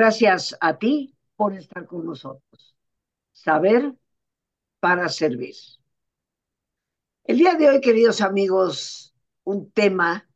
Gracias 0.00 0.56
a 0.62 0.78
ti 0.78 1.14
por 1.36 1.52
estar 1.52 1.86
con 1.86 2.06
nosotros. 2.06 2.74
Saber 3.32 3.94
para 4.80 5.10
servir. 5.10 5.54
El 7.24 7.36
día 7.36 7.54
de 7.56 7.68
hoy, 7.68 7.82
queridos 7.82 8.22
amigos, 8.22 9.14
un 9.44 9.70
tema 9.70 10.26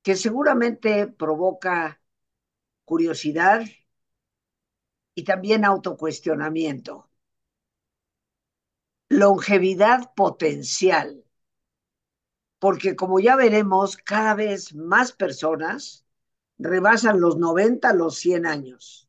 que 0.00 0.14
seguramente 0.14 1.08
provoca 1.08 2.00
curiosidad 2.84 3.64
y 5.16 5.24
también 5.24 5.64
autocuestionamiento. 5.64 7.10
Longevidad 9.08 10.14
potencial. 10.14 11.24
Porque 12.60 12.94
como 12.94 13.18
ya 13.18 13.34
veremos, 13.34 13.96
cada 13.96 14.34
vez 14.34 14.72
más 14.72 15.10
personas 15.10 16.03
rebasan 16.58 17.20
los 17.20 17.36
90, 17.36 17.92
los 17.94 18.16
100 18.16 18.46
años. 18.46 19.08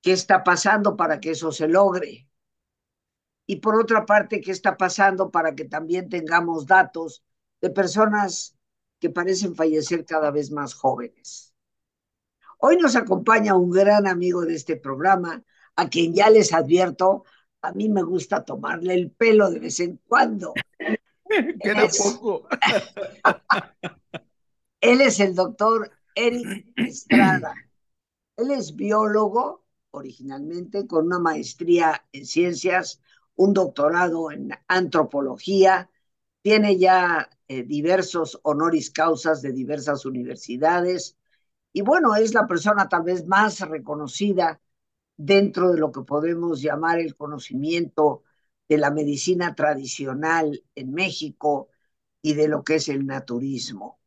¿Qué 0.00 0.12
está 0.12 0.44
pasando 0.44 0.96
para 0.96 1.20
que 1.20 1.32
eso 1.32 1.52
se 1.52 1.68
logre? 1.68 2.28
Y 3.46 3.56
por 3.56 3.80
otra 3.80 4.04
parte, 4.04 4.40
¿qué 4.40 4.50
está 4.52 4.76
pasando 4.76 5.30
para 5.30 5.54
que 5.54 5.64
también 5.64 6.08
tengamos 6.08 6.66
datos 6.66 7.24
de 7.60 7.70
personas 7.70 8.56
que 8.98 9.10
parecen 9.10 9.54
fallecer 9.54 10.04
cada 10.04 10.30
vez 10.30 10.50
más 10.50 10.74
jóvenes? 10.74 11.54
Hoy 12.58 12.76
nos 12.76 12.96
acompaña 12.96 13.54
un 13.54 13.70
gran 13.70 14.06
amigo 14.06 14.42
de 14.42 14.54
este 14.54 14.76
programa, 14.76 15.42
a 15.76 15.88
quien 15.88 16.12
ya 16.12 16.28
les 16.28 16.52
advierto, 16.52 17.24
a 17.62 17.72
mí 17.72 17.88
me 17.88 18.02
gusta 18.02 18.44
tomarle 18.44 18.94
el 18.94 19.10
pelo 19.10 19.50
de 19.50 19.60
vez 19.60 19.80
en 19.80 20.00
cuando. 20.06 20.54
Queda 21.60 21.84
es... 21.84 21.98
poco. 21.98 22.48
Él 24.80 25.00
es 25.00 25.20
el 25.20 25.34
doctor 25.34 25.90
Eric 26.14 26.72
Estrada. 26.76 27.54
Él 28.36 28.50
es 28.52 28.76
biólogo 28.76 29.64
originalmente 29.90 30.86
con 30.86 31.06
una 31.06 31.18
maestría 31.18 32.04
en 32.12 32.26
ciencias, 32.26 33.00
un 33.36 33.54
doctorado 33.54 34.30
en 34.30 34.50
antropología, 34.68 35.90
tiene 36.42 36.78
ya 36.78 37.28
eh, 37.48 37.64
diversos 37.64 38.38
honoris 38.42 38.90
causas 38.90 39.42
de 39.42 39.52
diversas 39.52 40.04
universidades 40.06 41.16
y 41.72 41.82
bueno, 41.82 42.14
es 42.16 42.34
la 42.34 42.46
persona 42.46 42.88
tal 42.88 43.02
vez 43.02 43.26
más 43.26 43.60
reconocida 43.60 44.60
dentro 45.16 45.70
de 45.72 45.78
lo 45.78 45.92
que 45.92 46.02
podemos 46.02 46.62
llamar 46.62 47.00
el 47.00 47.16
conocimiento 47.16 48.24
de 48.68 48.78
la 48.78 48.90
medicina 48.90 49.54
tradicional 49.54 50.64
en 50.74 50.92
México 50.92 51.68
y 52.22 52.34
de 52.34 52.48
lo 52.48 52.64
que 52.64 52.76
es 52.76 52.88
el 52.88 53.06
naturismo. 53.06 53.97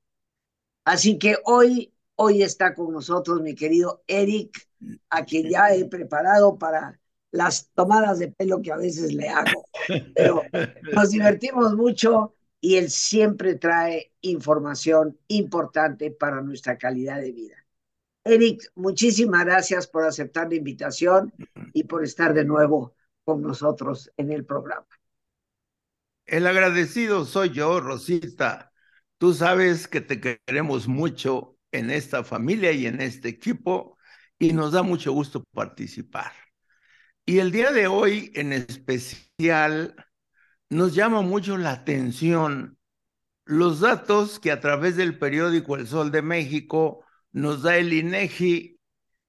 Así 0.84 1.18
que 1.18 1.38
hoy, 1.46 1.94
hoy 2.16 2.44
está 2.44 2.74
con 2.74 2.92
nosotros 2.92 3.42
mi 3.42 3.56
querido 3.56 4.04
Eric, 4.08 4.68
a 5.10 5.26
quien 5.26 5.50
ya 5.50 5.74
he 5.74 5.86
preparado 5.86 6.58
para 6.58 7.00
las 7.32 7.70
tomadas 7.74 8.20
de 8.20 8.30
pelo 8.30 8.62
que 8.62 8.72
a 8.72 8.78
veces 8.78 9.14
le 9.14 9.30
hago. 9.30 9.66
Pero 10.16 10.44
nos 10.94 11.12
divertimos 11.12 11.76
mucho 11.76 12.36
y 12.60 12.76
él 12.76 12.90
siempre 12.90 13.56
trae 13.56 14.12
información 14.22 15.18
importante 15.28 16.12
para 16.12 16.42
nuestra 16.42 16.78
calidad 16.78 17.20
de 17.22 17.32
vida. 17.32 17.56
Eric, 18.24 18.72
muchísimas 18.76 19.46
gracias 19.46 19.88
por 19.88 20.06
aceptar 20.06 20.48
la 20.50 20.56
invitación 20.56 21.34
y 21.74 21.86
por 21.86 22.04
estar 22.04 22.34
de 22.34 22.46
nuevo 22.46 22.94
con 23.24 23.42
nosotros 23.42 24.12
en 24.18 24.32
el 24.32 24.46
programa. 24.46 24.86
El 26.26 26.46
agradecido 26.46 27.26
soy 27.26 27.50
yo, 27.50 27.80
Rosita. 27.80 28.71
Tú 29.22 29.36
sabes 29.36 29.88
que 29.88 30.02
te 30.02 30.20
queremos 30.20 30.88
mucho 30.88 31.56
en 31.72 31.92
esta 31.92 32.24
familia 32.24 32.72
y 32.72 32.88
en 32.88 33.02
este 33.02 33.30
equipo 33.30 34.00
y 34.40 34.52
nos 34.52 34.72
da 34.72 34.82
mucho 34.82 35.14
gusto 35.14 35.44
participar. 35.54 36.32
Y 37.24 37.38
el 37.38 37.52
día 37.52 37.72
de 37.72 37.86
hoy 37.86 38.32
en 38.34 38.52
especial 38.52 39.94
nos 40.72 40.96
llama 40.96 41.22
mucho 41.22 41.56
la 41.60 41.70
atención 41.70 42.80
los 43.46 43.82
datos 43.82 44.40
que 44.40 44.52
a 44.52 44.60
través 44.60 44.96
del 44.96 45.20
periódico 45.20 45.76
El 45.76 45.86
Sol 45.86 46.10
de 46.10 46.24
México 46.24 47.06
nos 47.32 47.62
da 47.62 47.78
el 47.78 47.94
INEGI 47.94 48.80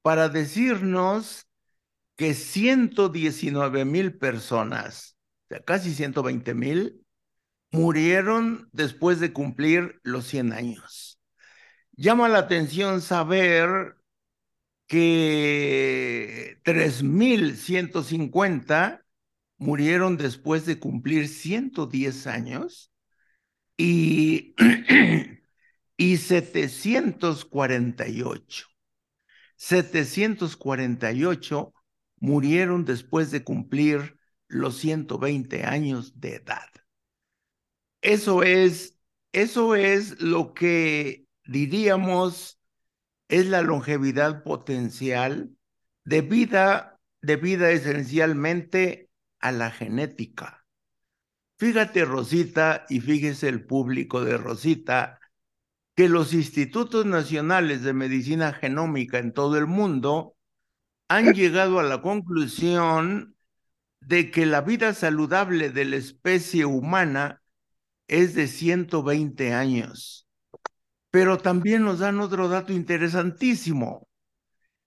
para 0.01 0.31
decirnos 0.31 1.51
que 2.17 2.33
119 2.33 3.85
mil 3.85 4.17
personas, 4.17 5.19
o 5.45 5.49
sea, 5.51 5.63
casi 5.63 5.93
120 5.93 6.55
mil, 6.55 7.02
murieron 7.73 8.69
después 8.73 9.21
de 9.21 9.33
cumplir 9.33 10.01
los 10.05 10.27
100 10.27 10.53
años. 10.53 11.21
Llama 11.93 12.29
la 12.29 12.39
atención 12.39 13.01
saber 13.01 13.97
que 14.87 16.61
3.150 16.65 19.05
murieron 19.57 20.17
después 20.17 20.67
de 20.67 20.79
cumplir 20.79 21.29
110 21.29 22.27
años 22.27 22.93
y 23.77 24.55
y 25.97 26.17
748. 26.17 28.67
748 29.57 31.75
murieron 32.17 32.85
después 32.85 33.31
de 33.31 33.45
cumplir 33.45 34.19
los 34.49 34.77
120 34.79 35.65
años 35.65 36.21
de 36.21 36.35
edad. 36.37 36.82
Eso 38.03 38.43
es, 38.43 38.99
eso 39.33 39.75
es 39.75 40.21
lo 40.21 40.55
que 40.55 41.27
diríamos 41.47 42.59
es 43.29 43.47
la 43.47 43.63
longevidad 43.63 44.43
potencial 44.43 45.57
debida, 46.05 47.01
debida 47.23 47.71
esencialmente 47.71 49.09
a 49.41 49.53
la 49.53 49.71
genética. 49.71 50.67
Fíjate, 51.57 52.05
Rosita, 52.05 52.85
y 52.89 53.01
fíjese 53.01 53.49
el 53.49 53.65
público 53.65 54.23
de 54.25 54.37
Rosita, 54.37 55.21
que 55.95 56.09
los 56.09 56.35
institutos 56.35 57.07
nacionales 57.07 57.83
de 57.83 57.93
medicina 57.93 58.53
genómica 58.53 59.19
en 59.19 59.33
todo 59.33 59.57
el 59.57 59.67
mundo 59.67 60.37
han 61.09 61.35
llegado 61.35 61.79
a 61.79 61.85
la 61.85 62.03
conclusión 62.03 63.37
de 64.01 64.31
que 64.31 64.45
la 64.47 64.63
vida 64.63 64.93
saludable 64.95 65.71
de 65.71 65.85
la 65.85 65.97
especie 65.97 66.65
humana 66.65 67.42
es 68.13 68.35
de 68.35 68.47
120 68.47 69.55
años. 69.55 70.29
Pero 71.11 71.39
también 71.39 71.83
nos 71.83 72.01
dan 72.01 72.21
otro 72.21 72.49
dato 72.49 72.75
interesantísimo. 72.75 74.07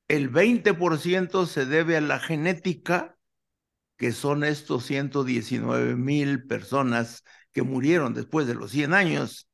El 0.08 0.32
20% 0.32 1.48
se 1.48 1.66
debe 1.66 1.98
a 1.98 2.02
la 2.02 2.20
genética, 2.20 3.18
que 3.98 4.12
son 4.12 4.44
estos 4.44 4.86
119 4.86 5.96
mil 5.96 6.46
personas 6.46 7.24
que 7.52 7.64
murieron 7.64 8.14
después 8.14 8.46
de 8.46 8.54
los 8.54 8.70
100 8.70 8.94
años, 8.94 9.50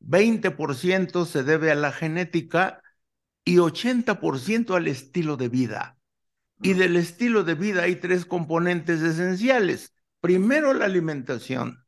20% 0.00 1.24
se 1.24 1.42
debe 1.42 1.70
a 1.70 1.74
la 1.74 1.92
genética 1.92 2.82
y 3.46 3.56
80% 3.56 4.74
al 4.74 4.88
estilo 4.88 5.38
de 5.38 5.48
vida. 5.48 5.96
Y 6.60 6.74
del 6.74 6.96
estilo 6.96 7.44
de 7.44 7.54
vida 7.54 7.84
hay 7.84 7.96
tres 7.96 8.26
componentes 8.26 9.00
esenciales. 9.00 9.94
Primero, 10.20 10.74
la 10.74 10.84
alimentación, 10.84 11.85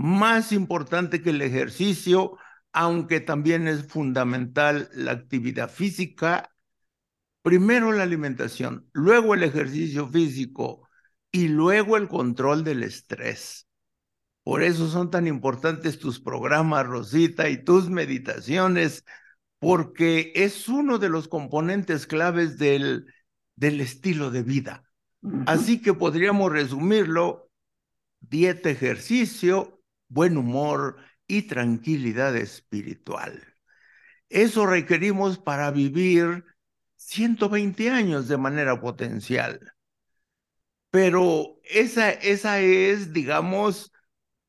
más 0.00 0.50
importante 0.52 1.20
que 1.20 1.28
el 1.28 1.42
ejercicio, 1.42 2.38
aunque 2.72 3.20
también 3.20 3.68
es 3.68 3.86
fundamental 3.86 4.88
la 4.94 5.12
actividad 5.12 5.68
física. 5.70 6.50
Primero 7.42 7.92
la 7.92 8.04
alimentación, 8.04 8.88
luego 8.92 9.34
el 9.34 9.42
ejercicio 9.42 10.08
físico 10.08 10.88
y 11.30 11.48
luego 11.48 11.98
el 11.98 12.08
control 12.08 12.64
del 12.64 12.82
estrés. 12.82 13.68
Por 14.42 14.62
eso 14.62 14.88
son 14.88 15.10
tan 15.10 15.26
importantes 15.26 15.98
tus 15.98 16.18
programas, 16.18 16.86
Rosita, 16.86 17.50
y 17.50 17.62
tus 17.62 17.90
meditaciones, 17.90 19.04
porque 19.58 20.32
es 20.34 20.66
uno 20.70 20.96
de 20.96 21.10
los 21.10 21.28
componentes 21.28 22.06
claves 22.06 22.56
del, 22.56 23.04
del 23.54 23.82
estilo 23.82 24.30
de 24.30 24.44
vida. 24.44 24.82
Así 25.44 25.82
que 25.82 25.92
podríamos 25.92 26.50
resumirlo, 26.50 27.50
dieta, 28.20 28.70
ejercicio, 28.70 29.79
buen 30.10 30.36
humor 30.36 30.96
y 31.26 31.42
tranquilidad 31.42 32.36
espiritual. 32.36 33.42
Eso 34.28 34.66
requerimos 34.66 35.38
para 35.38 35.70
vivir 35.70 36.44
120 36.96 37.90
años 37.90 38.28
de 38.28 38.36
manera 38.36 38.80
potencial. 38.80 39.72
Pero 40.90 41.60
esa, 41.64 42.10
esa 42.10 42.60
es, 42.60 43.12
digamos, 43.12 43.92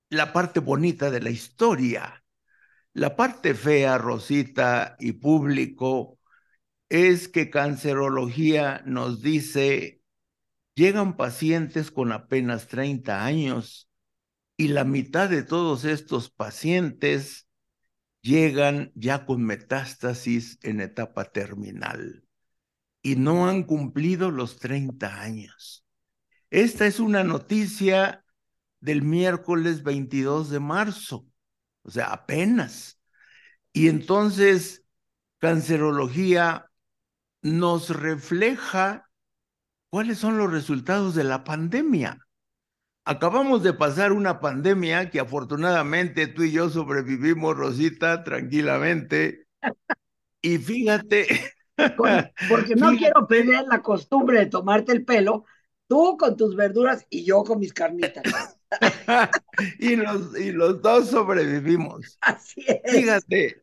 la 0.09 0.33
parte 0.33 0.59
bonita 0.59 1.11
de 1.11 1.21
la 1.21 1.29
historia. 1.29 2.23
La 2.93 3.15
parte 3.15 3.53
fea, 3.53 3.97
Rosita 3.97 4.97
y 4.99 5.13
público, 5.13 6.19
es 6.89 7.27
que 7.29 7.49
cancerología 7.49 8.81
nos 8.85 9.21
dice, 9.21 10.01
llegan 10.75 11.15
pacientes 11.17 11.91
con 11.91 12.11
apenas 12.11 12.67
30 12.67 13.23
años 13.23 13.90
y 14.61 14.67
la 14.67 14.83
mitad 14.83 15.27
de 15.27 15.41
todos 15.41 15.85
estos 15.85 16.29
pacientes 16.29 17.47
llegan 18.21 18.91
ya 18.93 19.25
con 19.25 19.43
metástasis 19.43 20.59
en 20.61 20.81
etapa 20.81 21.31
terminal 21.31 22.27
y 23.01 23.15
no 23.15 23.49
han 23.49 23.63
cumplido 23.63 24.29
los 24.29 24.59
30 24.59 25.19
años. 25.19 25.83
Esta 26.51 26.85
es 26.85 26.99
una 26.99 27.23
noticia 27.23 28.23
del 28.81 29.01
miércoles 29.01 29.81
22 29.81 30.51
de 30.51 30.59
marzo, 30.59 31.25
o 31.81 31.89
sea, 31.89 32.13
apenas. 32.13 32.99
Y 33.73 33.87
entonces, 33.87 34.83
cancerología 35.39 36.69
nos 37.41 37.89
refleja 37.89 39.09
cuáles 39.89 40.19
son 40.19 40.37
los 40.37 40.51
resultados 40.51 41.15
de 41.15 41.23
la 41.23 41.43
pandemia. 41.43 42.19
Acabamos 43.03 43.63
de 43.63 43.73
pasar 43.73 44.11
una 44.11 44.39
pandemia 44.39 45.09
que 45.09 45.19
afortunadamente 45.19 46.27
tú 46.27 46.43
y 46.43 46.51
yo 46.51 46.69
sobrevivimos, 46.69 47.57
Rosita, 47.57 48.23
tranquilamente. 48.23 49.47
Y 50.41 50.57
fíjate. 50.57 51.27
porque 52.49 52.75
no 52.75 52.95
quiero 52.95 53.27
perder 53.27 53.65
la 53.67 53.81
costumbre 53.81 54.39
de 54.39 54.45
tomarte 54.45 54.91
el 54.91 55.03
pelo, 55.03 55.45
tú 55.87 56.15
con 56.17 56.37
tus 56.37 56.55
verduras 56.55 57.05
y 57.09 57.25
yo 57.25 57.43
con 57.43 57.59
mis 57.59 57.73
carnitas. 57.73 58.57
y, 59.79 59.95
los, 59.95 60.37
y 60.39 60.51
los 60.51 60.81
dos 60.81 61.09
sobrevivimos. 61.09 62.17
Así 62.21 62.63
es. 62.67 62.91
Fíjate, 62.91 63.61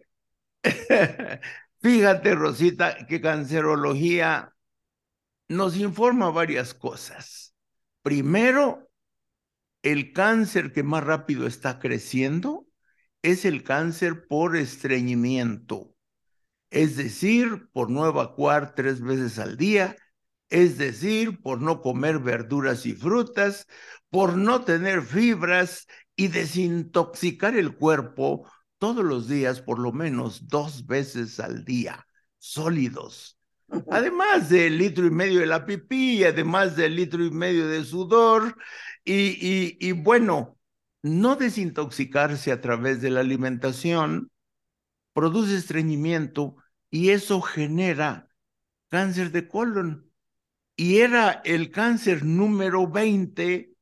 fíjate, 1.81 2.35
Rosita, 2.35 3.07
que 3.07 3.21
cancerología 3.21 4.55
nos 5.49 5.77
informa 5.77 6.31
varias 6.31 6.75
cosas. 6.75 7.55
Primero, 8.03 8.88
el 9.83 10.13
cáncer 10.13 10.73
que 10.73 10.83
más 10.83 11.05
rápido 11.05 11.47
está 11.47 11.79
creciendo 11.79 12.67
es 13.23 13.45
el 13.45 13.63
cáncer 13.63 14.27
por 14.29 14.57
estreñimiento, 14.57 15.95
es 16.71 16.97
decir, 16.97 17.69
por 17.73 17.91
no 17.91 18.07
evacuar 18.07 18.75
tres 18.75 19.01
veces 19.01 19.39
al 19.39 19.57
día, 19.57 19.97
es 20.51 20.79
decir, 20.79 21.41
por 21.43 21.61
no 21.61 21.83
comer 21.83 22.19
verduras 22.19 22.87
y 22.87 22.95
frutas, 22.95 23.67
por 24.11 24.37
no 24.37 24.65
tener 24.65 25.03
fibras 25.03 25.87
y 26.17 26.29
desintoxicar 26.29 27.57
el 27.57 27.77
cuerpo 27.77 28.51
todos 28.79 29.05
los 29.05 29.29
días, 29.29 29.61
por 29.61 29.79
lo 29.79 29.93
menos 29.93 30.49
dos 30.49 30.87
veces 30.87 31.41
al 31.41 31.65
día, 31.65 32.07
sólidos. 32.39 33.39
Además 33.91 34.49
del 34.49 34.79
litro 34.79 35.07
y 35.07 35.11
medio 35.11 35.41
de 35.41 35.47
la 35.47 35.67
pipí, 35.67 36.25
además 36.25 36.75
del 36.75 36.97
litro 36.97 37.23
y 37.23 37.31
medio 37.31 37.69
de 37.69 37.85
sudor, 37.85 38.57
y, 39.11 39.93
bueno, 39.93 40.59
no 41.03 41.37
desintoxicarse 41.37 42.53
a 42.53 42.61
través 42.61 43.01
de 43.01 43.11
la 43.11 43.21
alimentación 43.21 44.31
produce 45.13 45.57
estreñimiento 45.57 46.57
y 46.91 47.11
eso 47.11 47.41
genera 47.41 48.29
cáncer 48.89 49.31
de 49.33 49.49
colon. 49.49 50.11
Y 50.77 50.99
era 50.99 51.43
el 51.45 51.71
cáncer 51.71 52.25
número 52.25 52.89
20, 52.89 53.73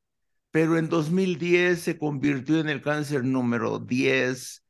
pero 0.50 0.78
en 0.78 0.88
2010 0.88 1.80
se 1.80 1.98
convirtió 1.98 2.60
en 2.60 2.68
el 2.68 2.80
cáncer 2.80 3.24
número 3.24 3.78
10. 3.78 4.64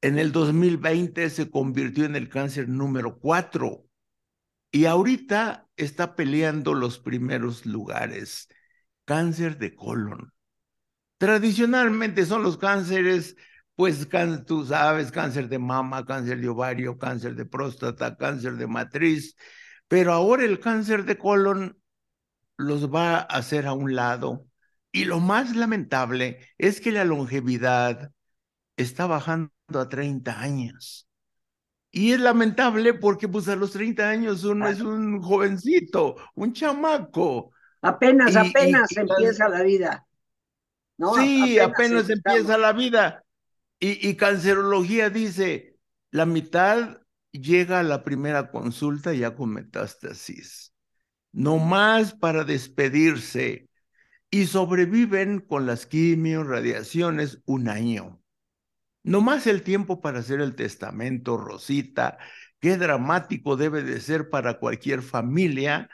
En 0.00 0.18
el 0.18 0.32
2020 0.32 1.30
se 1.30 1.50
convirtió 1.50 2.04
en 2.04 2.16
el 2.16 2.28
cáncer 2.28 2.68
número 2.68 3.18
4 3.18 3.84
y 4.72 4.86
ahorita 4.86 5.68
está 5.76 6.16
peleando 6.16 6.74
los 6.74 6.98
primeros 6.98 7.66
lugares. 7.66 8.48
Cáncer 9.10 9.58
de 9.58 9.74
colon. 9.74 10.32
Tradicionalmente 11.18 12.24
son 12.24 12.44
los 12.44 12.56
cánceres, 12.56 13.34
pues 13.74 14.06
tú 14.46 14.64
sabes, 14.64 15.10
cáncer 15.10 15.48
de 15.48 15.58
mama, 15.58 16.06
cáncer 16.06 16.40
de 16.40 16.48
ovario, 16.48 16.96
cáncer 16.96 17.34
de 17.34 17.44
próstata, 17.44 18.16
cáncer 18.16 18.52
de 18.52 18.68
matriz, 18.68 19.34
pero 19.88 20.12
ahora 20.12 20.44
el 20.44 20.60
cáncer 20.60 21.04
de 21.06 21.18
colon 21.18 21.76
los 22.56 22.88
va 22.88 23.16
a 23.16 23.22
hacer 23.22 23.66
a 23.66 23.72
un 23.72 23.96
lado. 23.96 24.46
Y 24.92 25.06
lo 25.06 25.18
más 25.18 25.56
lamentable 25.56 26.46
es 26.56 26.80
que 26.80 26.92
la 26.92 27.04
longevidad 27.04 28.12
está 28.76 29.08
bajando 29.08 29.50
a 29.74 29.88
30 29.88 30.40
años. 30.40 31.08
Y 31.90 32.12
es 32.12 32.20
lamentable 32.20 32.94
porque 32.94 33.26
pues 33.26 33.48
a 33.48 33.56
los 33.56 33.72
30 33.72 34.08
años 34.08 34.44
uno 34.44 34.68
es 34.68 34.80
un 34.80 35.20
jovencito, 35.20 36.14
un 36.36 36.52
chamaco. 36.52 37.50
Apenas, 37.82 38.36
apenas 38.36 38.94
empieza 38.96 39.48
la 39.48 39.62
vida. 39.62 40.06
¿no? 40.98 41.14
Sí, 41.14 41.58
apenas, 41.58 42.10
empieza 42.10 42.58
la 42.58 42.72
vida. 42.72 43.24
Y, 43.78 44.06
y 44.08 44.16
cancerología 44.16 45.08
dice, 45.08 45.78
la 46.10 46.26
mitad 46.26 47.00
llega 47.32 47.80
a 47.80 47.84
la 47.84 48.04
primera 48.04 48.50
consulta 48.50 49.14
ya 49.14 49.34
con 49.34 49.50
metástasis. 49.50 50.74
No 51.32 51.58
más 51.58 52.12
para 52.12 52.44
despedirse. 52.44 53.68
Y 54.30 54.46
sobreviven 54.46 55.40
con 55.40 55.66
las 55.66 55.86
quimios, 55.86 56.46
radiaciones, 56.46 57.40
un 57.46 57.68
año. 57.68 58.22
No 59.02 59.22
más 59.22 59.46
el 59.46 59.62
tiempo 59.62 60.00
para 60.00 60.20
hacer 60.20 60.40
el 60.40 60.54
testamento, 60.54 61.36
Rosita. 61.36 62.18
Qué 62.60 62.76
dramático 62.76 63.56
debe 63.56 63.82
de 63.82 64.00
ser 64.00 64.28
para 64.28 64.58
cualquier 64.58 65.02
familia 65.02 65.88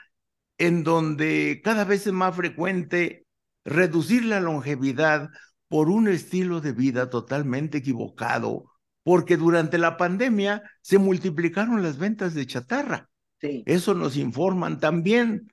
en 0.57 0.83
donde 0.83 1.61
cada 1.63 1.83
vez 1.83 2.07
es 2.07 2.13
más 2.13 2.35
frecuente 2.35 3.25
reducir 3.63 4.25
la 4.25 4.39
longevidad 4.39 5.29
por 5.67 5.89
un 5.89 6.07
estilo 6.07 6.61
de 6.61 6.71
vida 6.71 7.09
totalmente 7.09 7.79
equivocado, 7.79 8.71
porque 9.03 9.37
durante 9.37 9.77
la 9.77 9.97
pandemia 9.97 10.63
se 10.81 10.97
multiplicaron 10.97 11.83
las 11.83 11.97
ventas 11.97 12.33
de 12.33 12.45
chatarra. 12.45 13.09
Sí. 13.39 13.63
Eso 13.65 13.93
nos 13.93 14.17
informan 14.17 14.79
también. 14.79 15.51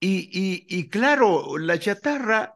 Y, 0.00 0.28
y, 0.32 0.66
y 0.68 0.88
claro, 0.88 1.56
la 1.58 1.78
chatarra 1.78 2.54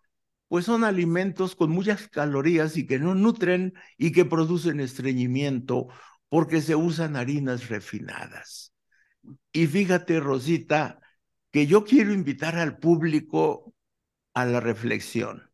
pues 0.49 0.65
son 0.65 0.85
alimentos 0.85 1.57
con 1.57 1.71
muchas 1.71 2.09
calorías 2.09 2.77
y 2.77 2.87
que 2.87 2.99
no 2.99 3.15
nutren 3.15 3.75
y 3.97 4.13
que 4.13 4.25
producen 4.25 4.81
estreñimiento 4.81 5.89
porque 6.29 6.61
se 6.61 6.75
usan 6.75 7.17
harinas 7.17 7.69
refinadas. 7.69 8.73
Y 9.53 9.67
fíjate, 9.67 10.21
Rosita, 10.21 11.01
que 11.57 11.67
yo 11.67 11.85
quiero 11.85 12.13
invitar 12.13 12.57
al 12.57 12.77
público 12.77 13.73
a 14.35 14.45
la 14.45 14.61
reflexión. 14.61 15.51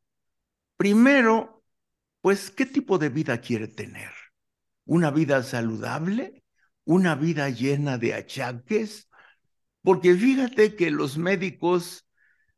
Primero, 0.76 1.62
pues, 2.20 2.50
¿qué 2.50 2.66
tipo 2.66 2.98
de 2.98 3.08
vida 3.08 3.40
quiere 3.40 3.68
tener? 3.68 4.10
¿Una 4.84 5.12
vida 5.12 5.44
saludable? 5.44 6.42
¿Una 6.82 7.14
vida 7.14 7.50
llena 7.50 7.98
de 7.98 8.14
achaques? 8.14 9.08
Porque 9.82 10.16
fíjate 10.16 10.74
que 10.74 10.90
los 10.90 11.18
médicos 11.18 12.04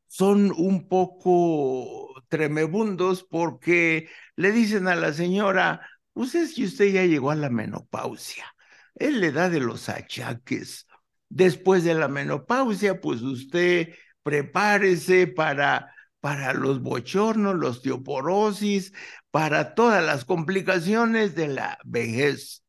son 0.06 0.50
un 0.56 0.88
poco 0.88 2.14
tremebundos 2.28 3.24
porque 3.24 4.08
le 4.36 4.52
dicen 4.52 4.88
a 4.88 4.96
la 4.96 5.12
señora, 5.12 5.86
pues 6.14 6.34
es 6.34 6.54
que 6.54 6.64
usted 6.64 6.86
ya 6.94 7.04
llegó 7.04 7.30
a 7.30 7.34
la 7.34 7.50
menopausia, 7.50 8.46
es 8.94 9.12
la 9.12 9.26
edad 9.26 9.50
de 9.50 9.60
los 9.60 9.90
achaques. 9.90 10.86
Después 11.34 11.82
de 11.82 11.94
la 11.94 12.06
menopausia, 12.06 13.00
pues 13.00 13.20
usted 13.20 13.92
prepárese 14.22 15.26
para, 15.26 15.92
para 16.20 16.52
los 16.54 16.80
bochornos, 16.80 17.56
los 17.56 17.78
osteoporosis, 17.78 18.92
para 19.32 19.74
todas 19.74 20.04
las 20.04 20.24
complicaciones 20.24 21.34
de 21.34 21.48
la 21.48 21.78
vejez. 21.84 22.62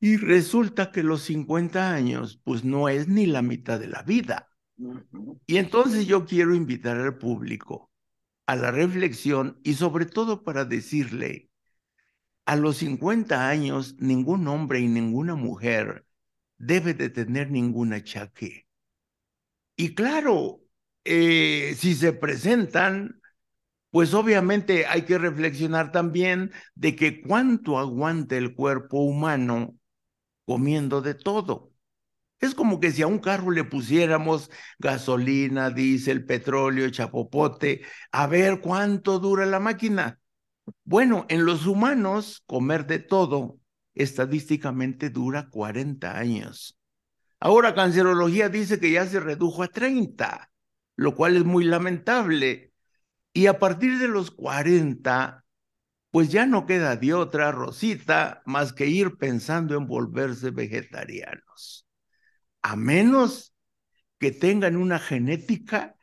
Y 0.00 0.16
resulta 0.16 0.90
que 0.90 1.02
los 1.02 1.20
50 1.24 1.92
años, 1.92 2.40
pues 2.44 2.64
no 2.64 2.88
es 2.88 3.08
ni 3.08 3.26
la 3.26 3.42
mitad 3.42 3.78
de 3.78 3.88
la 3.88 4.02
vida. 4.02 4.48
Y 5.46 5.58
entonces 5.58 6.06
yo 6.06 6.24
quiero 6.24 6.54
invitar 6.54 6.96
al 6.96 7.18
público 7.18 7.90
a 8.46 8.56
la 8.56 8.70
reflexión 8.70 9.60
y 9.64 9.74
sobre 9.74 10.06
todo 10.06 10.44
para 10.44 10.64
decirle, 10.64 11.50
a 12.46 12.56
los 12.56 12.78
50 12.78 13.50
años 13.50 13.96
ningún 13.98 14.48
hombre 14.48 14.80
y 14.80 14.88
ninguna 14.88 15.34
mujer 15.34 16.06
debe 16.58 16.94
de 16.94 17.10
tener 17.10 17.50
ningún 17.50 17.92
achaque. 17.92 18.66
Y 19.76 19.94
claro, 19.94 20.60
eh, 21.04 21.74
si 21.78 21.94
se 21.94 22.12
presentan, 22.12 23.20
pues 23.90 24.14
obviamente 24.14 24.86
hay 24.86 25.02
que 25.02 25.18
reflexionar 25.18 25.92
también 25.92 26.52
de 26.74 26.96
que 26.96 27.22
cuánto 27.22 27.78
aguanta 27.78 28.36
el 28.36 28.54
cuerpo 28.54 28.98
humano 29.00 29.76
comiendo 30.44 31.00
de 31.02 31.14
todo. 31.14 31.72
Es 32.40 32.54
como 32.54 32.80
que 32.80 32.92
si 32.92 33.02
a 33.02 33.06
un 33.08 33.18
carro 33.18 33.50
le 33.50 33.64
pusiéramos 33.64 34.50
gasolina, 34.78 35.70
diésel, 35.70 36.24
petróleo, 36.24 36.90
chapopote, 36.90 37.82
a 38.12 38.26
ver 38.26 38.60
cuánto 38.60 39.18
dura 39.18 39.46
la 39.46 39.60
máquina. 39.60 40.20
Bueno, 40.84 41.26
en 41.28 41.44
los 41.44 41.66
humanos, 41.66 42.42
comer 42.46 42.86
de 42.86 42.98
todo 43.00 43.58
estadísticamente 43.98 45.10
dura 45.10 45.50
40 45.50 46.16
años. 46.16 46.78
Ahora 47.40 47.74
cancerología 47.74 48.48
dice 48.48 48.80
que 48.80 48.90
ya 48.90 49.06
se 49.06 49.20
redujo 49.20 49.62
a 49.62 49.68
30, 49.68 50.50
lo 50.96 51.14
cual 51.14 51.36
es 51.36 51.44
muy 51.44 51.64
lamentable. 51.64 52.72
Y 53.32 53.46
a 53.46 53.58
partir 53.58 53.98
de 53.98 54.08
los 54.08 54.30
40, 54.30 55.44
pues 56.10 56.30
ya 56.30 56.46
no 56.46 56.66
queda 56.66 56.96
de 56.96 57.14
otra, 57.14 57.52
Rosita, 57.52 58.42
más 58.46 58.72
que 58.72 58.86
ir 58.86 59.18
pensando 59.18 59.76
en 59.76 59.86
volverse 59.86 60.50
vegetarianos. 60.50 61.86
A 62.62 62.76
menos 62.76 63.54
que 64.18 64.32
tengan 64.32 64.76
una 64.76 64.98
genética 64.98 65.94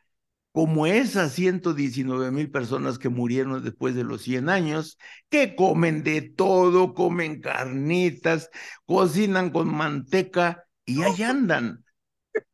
como 0.56 0.86
esas 0.86 1.34
119 1.34 2.30
mil 2.30 2.50
personas 2.50 2.98
que 2.98 3.10
murieron 3.10 3.62
después 3.62 3.94
de 3.94 4.04
los 4.04 4.22
100 4.22 4.48
años, 4.48 4.96
que 5.28 5.54
comen 5.54 6.02
de 6.02 6.22
todo, 6.22 6.94
comen 6.94 7.42
carnitas, 7.42 8.48
cocinan 8.86 9.50
con 9.50 9.68
manteca 9.68 10.64
y 10.86 11.02
ahí 11.02 11.22
andan, 11.24 11.84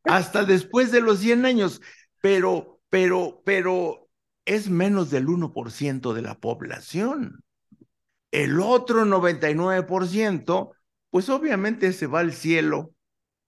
hasta 0.03 0.43
después 0.43 0.91
de 0.91 0.99
los 0.99 1.19
100 1.19 1.45
años, 1.45 1.81
pero, 2.19 2.81
pero, 2.89 3.41
pero 3.45 4.09
es 4.43 4.69
menos 4.69 5.09
del 5.09 5.27
1% 5.27 6.13
de 6.13 6.21
la 6.21 6.37
población. 6.37 7.41
El 8.31 8.59
otro 8.59 9.05
99%, 9.05 10.71
pues 11.09 11.29
obviamente 11.29 11.93
se 11.93 12.07
va 12.07 12.19
al 12.19 12.33
cielo. 12.33 12.93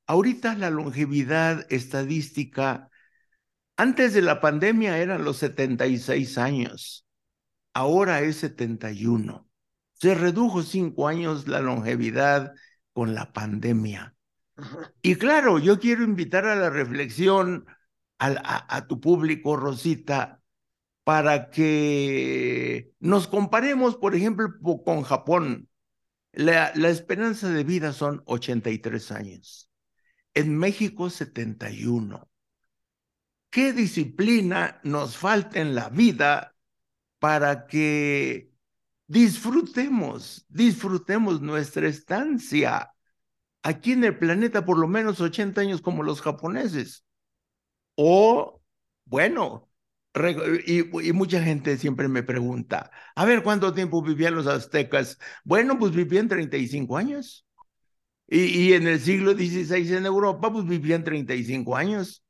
Ahorita 0.07 0.55
la 0.55 0.69
longevidad 0.69 1.65
estadística 1.69 2.89
antes 3.77 4.13
de 4.13 4.21
la 4.21 4.39
pandemia 4.39 4.97
eran 4.99 5.23
los 5.25 5.37
76 5.37 6.37
años, 6.37 7.05
ahora 7.73 8.21
es 8.21 8.37
71. 8.37 9.49
Se 9.93 10.15
redujo 10.15 10.63
cinco 10.63 11.07
años 11.07 11.47
la 11.47 11.59
longevidad 11.59 12.53
con 12.93 13.15
la 13.15 13.33
pandemia. 13.33 14.15
Y 15.01 15.15
claro, 15.15 15.59
yo 15.59 15.79
quiero 15.79 16.03
invitar 16.03 16.45
a 16.45 16.55
la 16.55 16.69
reflexión 16.69 17.65
a, 18.17 18.87
tu 18.87 19.01
público, 19.01 19.57
Rosita, 19.57 20.41
para 21.03 21.49
que 21.49 22.93
nos 22.99 23.27
comparemos, 23.27 23.97
por 23.97 24.15
ejemplo, 24.15 24.53
con 24.85 25.01
Japón. 25.03 25.69
La, 26.31 26.71
la 26.75 26.89
esperanza 26.89 27.49
de 27.49 27.63
vida 27.63 27.93
son 27.93 28.23
83 28.25 29.11
años. 29.11 29.69
En 30.33 30.57
México, 30.57 31.09
71 31.09 32.29
qué 33.55 33.71
disciplina 33.71 34.81
nos 34.83 35.15
falta 35.15 35.61
en 35.61 35.75
la 35.75 35.87
vida 35.87 36.57
para 37.19 37.67
que 37.67 38.51
disfrutemos, 39.07 40.45
disfrutemos 40.49 41.39
nuestra 41.39 41.87
estancia 41.87 42.91
aquí 43.63 43.93
en 43.93 44.03
el 44.03 44.17
planeta 44.19 44.65
por 44.65 44.77
lo 44.77 44.89
menos 44.89 45.21
80 45.21 45.61
años 45.61 45.81
como 45.81 46.03
los 46.03 46.21
japoneses. 46.21 47.05
O, 47.95 48.61
bueno, 49.05 49.71
y, 50.67 51.13
mucha 51.13 51.41
gente 51.41 51.77
siempre 51.77 52.09
me 52.09 52.23
pregunta, 52.23 52.91
a 53.15 53.23
ver, 53.23 53.41
¿cuánto 53.41 53.73
tiempo 53.73 54.01
vivían 54.01 54.35
los 54.35 54.47
aztecas? 54.47 55.17
Bueno, 55.45 55.79
pues 55.79 55.93
vivían 55.93 56.27
35 56.27 56.97
años. 56.97 57.45
Y, 58.27 58.47
y 58.47 58.73
en 58.73 58.85
el 58.87 58.99
siglo 58.99 59.31
XVI 59.31 59.95
en 59.95 60.05
Europa, 60.05 60.51
pues 60.51 60.65
vivían 60.65 61.05
35 61.05 61.77
años. 61.77 62.24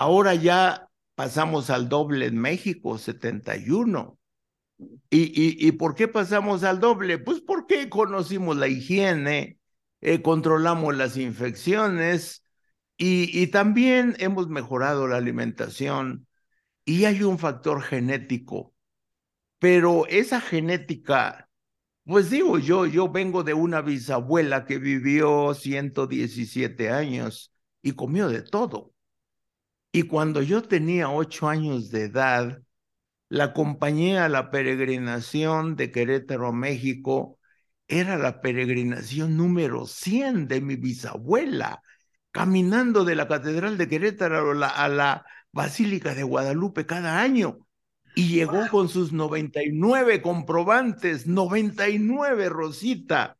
Ahora 0.00 0.34
ya 0.34 0.88
pasamos 1.14 1.68
al 1.68 1.88
doble 1.90 2.26
en 2.26 2.38
México, 2.38 2.96
71. 2.98 4.18
¿Y, 5.10 5.20
y, 5.20 5.68
y 5.68 5.72
por 5.72 5.94
qué 5.94 6.08
pasamos 6.08 6.64
al 6.64 6.80
doble? 6.80 7.18
Pues 7.18 7.40
porque 7.42 7.90
conocimos 7.90 8.56
la 8.56 8.68
higiene, 8.68 9.58
eh, 10.00 10.22
controlamos 10.22 10.96
las 10.96 11.16
infecciones 11.18 12.44
y, 12.96 13.30
y 13.42 13.48
también 13.48 14.16
hemos 14.20 14.48
mejorado 14.48 15.06
la 15.06 15.18
alimentación 15.18 16.26
y 16.86 17.04
hay 17.06 17.22
un 17.24 17.38
factor 17.38 17.82
genético. 17.82 18.74
Pero 19.60 20.06
esa 20.08 20.40
genética, 20.40 21.50
pues 22.04 22.30
digo 22.30 22.58
yo, 22.58 22.86
yo 22.86 23.10
vengo 23.10 23.44
de 23.44 23.54
una 23.54 23.82
bisabuela 23.82 24.66
que 24.66 24.78
vivió 24.78 25.54
117 25.54 26.90
años 26.90 27.52
y 27.82 27.92
comió 27.92 28.28
de 28.28 28.42
todo. 28.42 28.94
Y 29.92 30.04
cuando 30.04 30.42
yo 30.42 30.62
tenía 30.62 31.10
ocho 31.10 31.48
años 31.48 31.90
de 31.90 32.04
edad, 32.04 32.62
la 33.28 33.44
acompañé 33.44 34.18
a 34.18 34.28
la 34.28 34.50
peregrinación 34.50 35.76
de 35.76 35.90
Querétaro 35.90 36.48
a 36.48 36.52
México. 36.52 37.38
Era 37.88 38.16
la 38.16 38.40
peregrinación 38.40 39.36
número 39.36 39.86
100 39.86 40.48
de 40.48 40.60
mi 40.60 40.76
bisabuela, 40.76 41.82
caminando 42.30 43.04
de 43.04 43.16
la 43.16 43.28
Catedral 43.28 43.78
de 43.78 43.88
Querétaro 43.88 44.52
a 44.52 44.54
la, 44.54 44.68
a 44.68 44.88
la 44.88 45.26
Basílica 45.52 46.14
de 46.14 46.22
Guadalupe 46.22 46.86
cada 46.86 47.20
año. 47.20 47.58
Y 48.14 48.28
llegó 48.28 48.68
con 48.70 48.88
sus 48.88 49.12
99 49.12 50.22
comprobantes, 50.22 51.26
99, 51.26 52.48
Rosita 52.48 53.36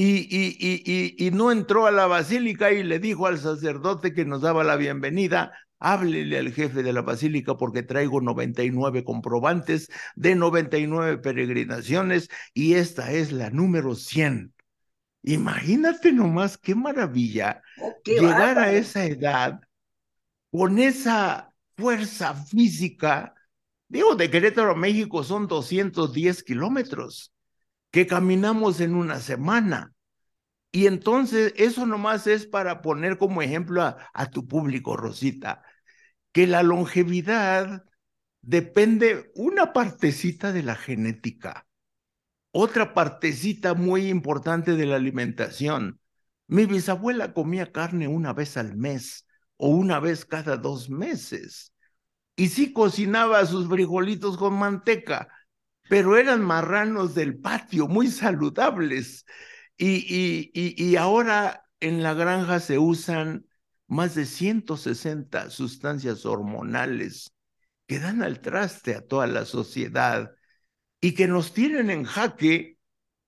y, 0.00 1.16
y, 1.26 1.30
no 1.32 1.50
entró 1.50 1.86
a 1.86 1.90
la 1.90 2.06
basílica 2.06 2.70
y 2.70 2.84
le 2.84 3.00
dijo 3.00 3.26
al 3.26 3.38
sacerdote 3.38 4.14
que 4.14 4.24
nos 4.24 4.42
daba 4.42 4.62
la 4.62 4.76
bienvenida, 4.76 5.52
háblele 5.78 6.38
al 6.38 6.52
jefe 6.52 6.82
de 6.82 6.92
la 6.92 7.02
basílica 7.02 7.56
porque 7.56 7.82
traigo 7.82 8.20
99 8.20 9.04
comprobantes 9.04 9.90
de 10.16 10.34
99 10.34 11.18
peregrinaciones 11.18 12.28
y 12.54 12.74
esta 12.74 13.12
es 13.12 13.32
la 13.32 13.50
número 13.50 13.94
100. 13.94 14.54
Imagínate 15.22 16.12
nomás 16.12 16.58
qué 16.58 16.74
maravilla 16.74 17.62
oh, 17.80 17.94
llegar 18.04 18.58
a 18.58 18.72
esa 18.72 19.04
edad 19.04 19.60
con 20.50 20.78
esa 20.78 21.52
fuerza 21.76 22.34
física. 22.34 23.34
Digo, 23.88 24.16
de 24.16 24.30
Querétaro 24.30 24.72
a 24.72 24.76
México 24.76 25.24
son 25.24 25.46
210 25.46 26.42
kilómetros 26.42 27.32
que 27.90 28.06
caminamos 28.06 28.80
en 28.80 28.94
una 28.94 29.20
semana. 29.20 29.92
Y 30.70 30.86
entonces 30.86 31.54
eso 31.56 31.86
nomás 31.86 32.26
es 32.26 32.46
para 32.46 32.82
poner 32.82 33.16
como 33.16 33.40
ejemplo 33.40 33.82
a, 33.82 34.30
tu 34.30 34.46
público, 34.46 34.96
Rosita, 34.96 35.62
que 36.38 36.46
la 36.46 36.62
longevidad 36.62 37.84
depende 38.42 39.32
una 39.34 39.72
partecita 39.72 40.52
de 40.52 40.62
la 40.62 40.76
genética, 40.76 41.66
otra 42.52 42.94
partecita 42.94 43.74
muy 43.74 44.06
importante 44.06 44.76
de 44.76 44.86
la 44.86 44.94
alimentación. 44.94 45.98
Mi 46.46 46.64
bisabuela 46.64 47.32
comía 47.32 47.72
carne 47.72 48.06
una 48.06 48.34
vez 48.34 48.56
al 48.56 48.76
mes 48.76 49.26
o 49.56 49.70
una 49.70 49.98
vez 49.98 50.24
cada 50.24 50.56
dos 50.56 50.88
meses. 50.90 51.74
Y 52.36 52.50
sí 52.50 52.72
cocinaba 52.72 53.44
sus 53.44 53.68
frijolitos 53.68 54.36
con 54.36 54.56
manteca, 54.56 55.26
pero 55.88 56.16
eran 56.16 56.40
marranos 56.40 57.16
del 57.16 57.36
patio, 57.40 57.88
muy 57.88 58.06
saludables. 58.12 59.24
Y, 59.76 60.06
y, 60.06 60.52
y, 60.54 60.94
ahora 60.94 61.64
en 61.80 62.04
la 62.04 62.14
granja 62.14 62.60
se 62.60 62.78
usan 62.78 63.47
más 63.88 64.14
de 64.14 64.26
160 64.26 65.50
sustancias 65.50 66.24
hormonales 66.24 67.32
que 67.86 67.98
dan 67.98 68.22
al 68.22 68.40
traste 68.40 68.94
a 68.94 69.00
toda 69.00 69.26
la 69.26 69.46
sociedad 69.46 70.30
y 71.00 71.14
que 71.14 71.26
nos 71.26 71.52
tienen 71.52 71.90
en 71.90 72.04
jaque 72.04 72.78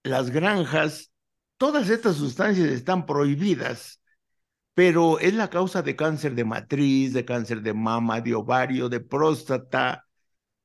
las 0.02 0.30
granjas. 0.30 1.12
Todas 1.56 1.88
estas 1.88 2.16
sustancias 2.16 2.68
están 2.68 3.06
prohibidas, 3.06 4.02
pero 4.74 5.18
es 5.18 5.34
la 5.34 5.50
causa 5.50 5.82
de 5.82 5.96
cáncer 5.96 6.34
de 6.34 6.44
matriz, 6.44 7.12
de 7.14 7.24
cáncer 7.24 7.62
de 7.62 7.74
mama, 7.74 8.20
de 8.20 8.34
ovario, 8.34 8.88
de 8.88 9.00
próstata, 9.00 10.06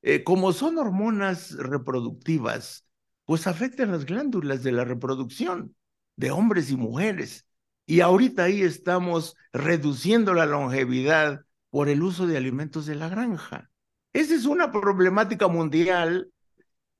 eh, 0.02 0.22
como 0.22 0.52
son 0.52 0.78
hormonas 0.78 1.52
reproductivas, 1.52 2.86
pues 3.24 3.46
afectan 3.46 3.92
las 3.92 4.04
glándulas 4.04 4.62
de 4.62 4.72
la 4.72 4.84
reproducción 4.84 5.74
de 6.16 6.30
hombres 6.30 6.70
y 6.70 6.76
mujeres. 6.76 7.45
Y 7.86 8.00
ahorita 8.00 8.44
ahí 8.44 8.62
estamos 8.62 9.36
reduciendo 9.52 10.34
la 10.34 10.44
longevidad 10.44 11.42
por 11.70 11.88
el 11.88 12.02
uso 12.02 12.26
de 12.26 12.36
alimentos 12.36 12.86
de 12.86 12.96
la 12.96 13.08
granja. 13.08 13.70
Esa 14.12 14.34
es 14.34 14.44
una 14.44 14.72
problemática 14.72 15.46
mundial 15.46 16.30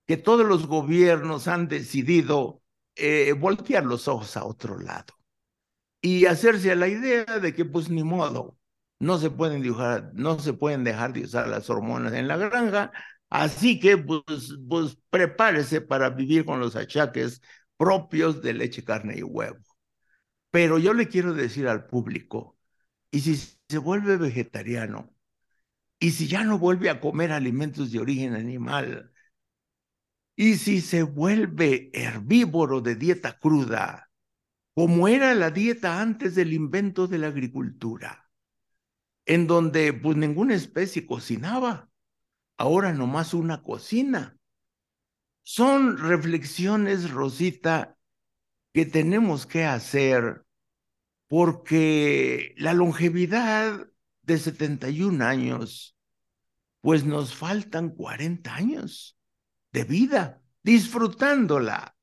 que 0.06 0.16
todos 0.16 0.46
los 0.46 0.66
gobiernos 0.66 1.48
han 1.48 1.66
decidido 1.66 2.62
eh, 2.94 3.32
voltear 3.32 3.84
los 3.84 4.06
ojos 4.08 4.36
a 4.36 4.44
otro 4.44 4.78
lado 4.78 5.14
y 6.00 6.26
hacerse 6.26 6.70
a 6.70 6.76
la 6.76 6.88
idea 6.88 7.24
de 7.24 7.52
que 7.52 7.64
pues 7.64 7.90
ni 7.90 8.04
modo, 8.04 8.56
no 8.98 9.18
se 9.18 9.30
pueden 9.30 9.62
dejar, 9.62 10.12
de 11.12 11.24
usar 11.24 11.48
las 11.48 11.68
hormonas 11.68 12.12
en 12.12 12.28
la 12.28 12.36
granja, 12.36 12.92
así 13.28 13.80
que 13.80 13.98
pues, 13.98 14.56
pues 14.68 14.96
prepárese 15.10 15.80
para 15.80 16.10
vivir 16.10 16.44
con 16.44 16.60
los 16.60 16.76
achaques 16.76 17.42
propios 17.76 18.40
de 18.40 18.54
leche, 18.54 18.84
carne 18.84 19.18
y 19.18 19.22
huevo. 19.22 19.58
Pero 20.56 20.78
yo 20.78 20.94
le 20.94 21.06
quiero 21.06 21.34
decir 21.34 21.68
al 21.68 21.84
público, 21.84 22.56
y 23.10 23.20
si 23.20 23.36
se 23.36 23.76
vuelve 23.76 24.16
vegetariano, 24.16 25.14
y 25.98 26.12
si 26.12 26.28
ya 26.28 26.44
no 26.44 26.58
vuelve 26.58 26.88
a 26.88 26.98
comer 26.98 27.30
alimentos 27.30 27.92
de 27.92 27.98
origen 27.98 28.32
animal, 28.32 29.12
y 30.34 30.54
si 30.54 30.80
se 30.80 31.02
vuelve 31.02 31.90
herbívoro 31.92 32.80
de 32.80 32.94
dieta 32.94 33.38
cruda, 33.38 34.10
como 34.74 35.08
era 35.08 35.34
la 35.34 35.50
dieta 35.50 36.00
antes 36.00 36.34
del 36.34 36.54
invento 36.54 37.06
de 37.06 37.18
la 37.18 37.26
agricultura, 37.26 38.30
en 39.26 39.46
donde 39.46 39.92
pues 39.92 40.16
ninguna 40.16 40.54
especie 40.54 41.04
cocinaba, 41.04 41.90
ahora 42.56 42.94
nomás 42.94 43.34
una 43.34 43.62
cocina. 43.62 44.38
Son 45.42 45.98
reflexiones, 45.98 47.10
Rosita, 47.10 47.98
que 48.72 48.86
tenemos 48.86 49.44
que 49.44 49.66
hacer 49.66 50.45
porque 51.28 52.54
la 52.56 52.74
longevidad 52.74 53.86
de 54.22 54.38
71 54.38 55.24
años, 55.24 55.96
pues 56.80 57.04
nos 57.04 57.34
faltan 57.34 57.90
40 57.90 58.54
años 58.54 59.18
de 59.72 59.84
vida, 59.84 60.42
disfrutándola. 60.62 61.96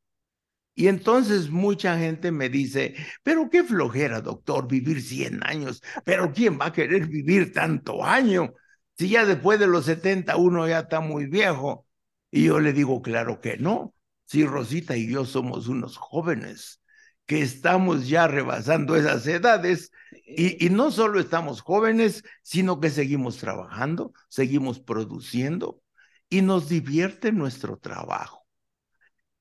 Y 0.76 0.88
entonces 0.88 1.50
mucha 1.52 1.98
gente 2.00 2.32
me 2.32 2.50
dice, 2.50 2.96
pero 3.22 3.50
qué 3.50 3.64
flojera, 3.64 4.22
doctor, 4.22 4.68
vivir 4.68 5.02
100 5.02 5.44
años, 5.44 5.84
pero 6.04 6.34
¿quién 6.34 6.60
va 6.60 6.68
a 6.68 6.74
querer 6.74 7.08
vivir 7.08 7.54
tanto 7.54 8.04
año? 8.04 8.54
Si 8.98 9.10
ya 9.10 9.26
después 9.26 9.60
de 9.60 9.68
los 9.68 9.86
70 9.86 10.36
uno 10.38 10.68
ya 10.68 10.82
está 10.82 11.00
muy 11.00 11.28
viejo. 11.28 11.88
Y 12.32 12.46
yo 12.46 12.60
le 12.60 12.74
digo, 12.74 13.02
claro 13.02 13.40
que 13.40 13.58
no. 13.58 13.94
Si 14.26 14.46
Rosita 14.46 14.98
y 14.98 15.12
yo 15.12 15.26
somos 15.26 15.68
unos 15.68 15.98
jóvenes 15.98 16.82
que 17.26 17.42
estamos 17.42 18.08
ya 18.08 18.28
rebasando 18.28 18.96
esas 18.96 19.26
edades 19.28 19.92
y, 20.26 20.66
y, 20.66 20.70
no 20.70 20.92
solo 20.92 21.20
estamos 21.20 21.62
jóvenes, 21.62 22.24
sino 22.42 22.80
que 22.80 22.90
seguimos 22.90 23.38
trabajando, 23.38 24.14
seguimos 24.30 24.80
produciendo 24.80 25.82
y 26.30 26.42
nos 26.42 26.70
divierte 26.70 27.32
nuestro 27.32 27.78
trabajo 27.78 28.44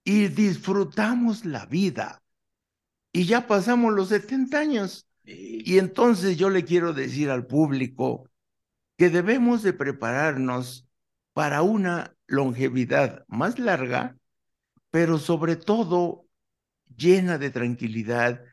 y 0.05 0.29
disfrutamos 0.29 1.45
la 1.45 1.67
vida. 1.67 2.23
Y 3.13 3.25
ya 3.27 3.47
pasamos 3.47 3.93
los 3.93 4.09
70 4.09 4.59
años. 4.59 5.07
Y 5.25 5.79
entonces 5.79 6.37
yo 6.37 6.51
le 6.51 6.65
quiero 6.65 6.93
decir 6.93 7.31
al 7.31 7.47
público 7.47 8.29
que 8.97 9.11
debemos 9.11 9.63
de 9.63 9.73
prepararnos 9.73 10.87
para 11.33 11.63
una 11.63 12.17
longevidad 12.27 13.25
más 13.29 13.59
larga, 13.59 14.17
pero 14.91 15.19
sobre 15.19 15.57
todo 15.57 16.27
llena 17.03 17.39
de 17.39 17.51
tranquilidad 17.51 18.45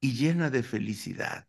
y 0.00 0.12
llena 0.12 0.50
de 0.50 0.62
felicidad. 0.62 1.48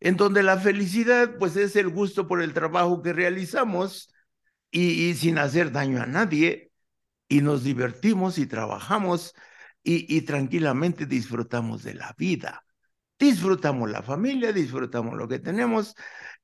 En 0.00 0.16
donde 0.16 0.42
la 0.42 0.58
felicidad 0.58 1.38
pues 1.38 1.56
es 1.56 1.76
el 1.76 1.88
gusto 1.88 2.26
por 2.26 2.42
el 2.42 2.52
trabajo 2.52 3.02
que 3.02 3.12
realizamos 3.12 4.12
y, 4.70 5.14
sin 5.14 5.38
hacer 5.38 5.72
daño 5.72 6.02
a 6.02 6.06
nadie, 6.06 6.72
y 7.28 7.40
nos 7.40 7.64
divertimos 7.64 8.38
y 8.38 8.46
trabajamos 8.46 9.34
y, 9.82 10.14
y, 10.14 10.22
tranquilamente 10.22 11.06
disfrutamos 11.06 11.82
de 11.82 11.94
la 11.94 12.14
vida. 12.18 12.64
Disfrutamos 13.18 13.90
la 13.90 14.02
familia, 14.02 14.52
disfrutamos 14.52 15.14
lo 15.16 15.26
que 15.28 15.38
tenemos 15.38 15.94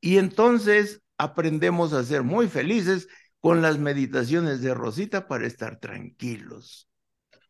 y 0.00 0.18
entonces 0.18 1.02
aprendemos 1.18 1.92
a 1.92 2.04
ser 2.04 2.22
muy 2.22 2.48
felices 2.48 3.08
con 3.40 3.60
las 3.60 3.78
meditaciones 3.78 4.62
de 4.62 4.72
Rosita 4.74 5.28
para 5.28 5.46
estar 5.46 5.78
tranquilos 5.78 6.88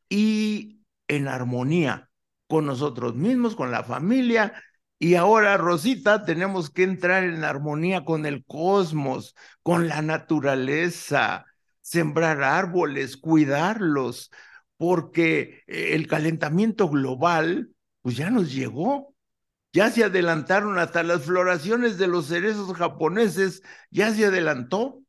y 0.08 0.81
en 1.08 1.28
armonía 1.28 2.10
con 2.46 2.66
nosotros 2.66 3.14
mismos, 3.14 3.56
con 3.56 3.70
la 3.70 3.84
familia. 3.84 4.52
Y 4.98 5.14
ahora, 5.14 5.56
Rosita, 5.56 6.24
tenemos 6.24 6.70
que 6.70 6.84
entrar 6.84 7.24
en 7.24 7.44
armonía 7.44 8.04
con 8.04 8.26
el 8.26 8.44
cosmos, 8.44 9.34
con 9.62 9.88
la 9.88 10.02
naturaleza, 10.02 11.46
sembrar 11.80 12.42
árboles, 12.42 13.16
cuidarlos, 13.16 14.30
porque 14.76 15.62
el 15.66 16.06
calentamiento 16.06 16.88
global, 16.88 17.70
pues 18.02 18.16
ya 18.16 18.30
nos 18.30 18.52
llegó. 18.52 19.14
Ya 19.72 19.90
se 19.90 20.04
adelantaron 20.04 20.78
hasta 20.78 21.02
las 21.02 21.22
floraciones 21.22 21.96
de 21.96 22.06
los 22.06 22.26
cerezos 22.26 22.76
japoneses, 22.76 23.62
ya 23.90 24.12
se 24.12 24.26
adelantó. 24.26 25.02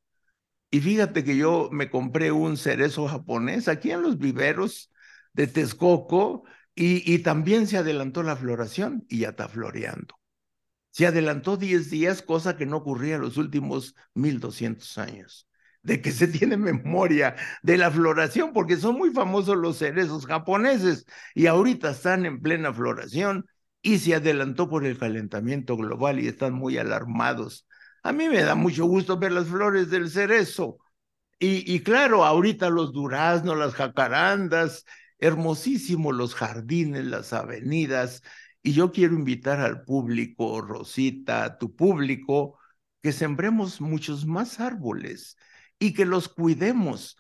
Y 0.72 0.80
fíjate 0.80 1.26
que 1.26 1.36
yo 1.36 1.70
me 1.72 1.90
compré 1.90 2.32
un 2.32 2.56
cerezo 2.56 3.08
japonés 3.08 3.68
aquí 3.68 3.92
en 3.92 4.02
los 4.02 4.18
viveros 4.18 4.93
de 5.34 5.48
Texcoco 5.48 6.44
y, 6.76 7.12
y 7.12 7.20
también 7.20 7.68
se 7.68 7.78
adelantó 7.78 8.24
la 8.24 8.36
floración 8.36 9.06
y 9.10 9.20
ya 9.20 9.30
está 9.30 9.48
floreando. 9.48 10.16
Se 10.92 11.08
adelantó 11.08 11.58
10 11.58 11.90
días, 11.90 12.22
cosa 12.22 12.56
que 12.56 12.66
no 12.66 12.78
ocurría 12.78 13.16
en 13.16 13.22
los 13.22 13.38
últimos 13.38 13.96
1200 14.14 14.98
años 14.98 15.48
de 15.84 16.02
que 16.02 16.12
se 16.12 16.28
tiene 16.28 16.58
memoria 16.58 17.36
de 17.62 17.78
la 17.78 17.92
floración, 17.92 18.54
porque 18.54 18.78
son 18.78 18.96
muy 18.98 19.12
famosos 19.12 19.58
los 19.58 19.78
cerezos 19.78 20.26
japoneses 20.26 21.06
y 21.36 21.46
ahorita 21.46 21.92
están 21.92 22.26
en 22.26 22.42
plena 22.42 22.74
floración 22.74 23.46
y 23.82 24.00
se 24.00 24.16
adelantó 24.16 24.70
por 24.70 24.86
el 24.86 24.98
calentamiento 24.98 25.78
global 25.78 26.20
y 26.20 26.28
están 26.28 26.54
muy 26.54 26.78
alarmados. 26.78 27.68
A 28.02 28.14
mí 28.14 28.30
me 28.30 28.42
da 28.42 28.56
mucho 28.56 28.86
gusto 28.86 29.18
ver 29.18 29.34
las 29.34 29.48
flores 29.48 29.90
del 29.90 30.10
cerezo. 30.10 30.80
Y, 31.40 31.74
y 31.74 31.82
claro, 31.82 32.24
ahorita 32.24 32.70
los 32.70 32.94
duraznos, 32.94 33.58
las 33.58 33.74
jacarandas, 33.74 34.86
hermosísimos 35.24 36.14
los 36.16 36.36
jardines, 36.36 37.06
las 37.06 37.32
avenidas. 37.34 38.24
Y 38.62 38.74
yo 38.74 38.92
quiero 38.92 39.16
invitar 39.16 39.62
al 39.62 39.84
público, 39.84 40.62
Rosita, 40.62 41.46
a 41.46 41.58
tu 41.58 41.76
público, 41.76 42.60
que 43.02 43.12
sembremos 43.14 43.80
muchos 43.82 44.26
más 44.26 44.60
árboles 44.60 45.38
y 45.80 45.94
que 45.94 46.06
los 46.06 46.28
cuidemos, 46.30 47.18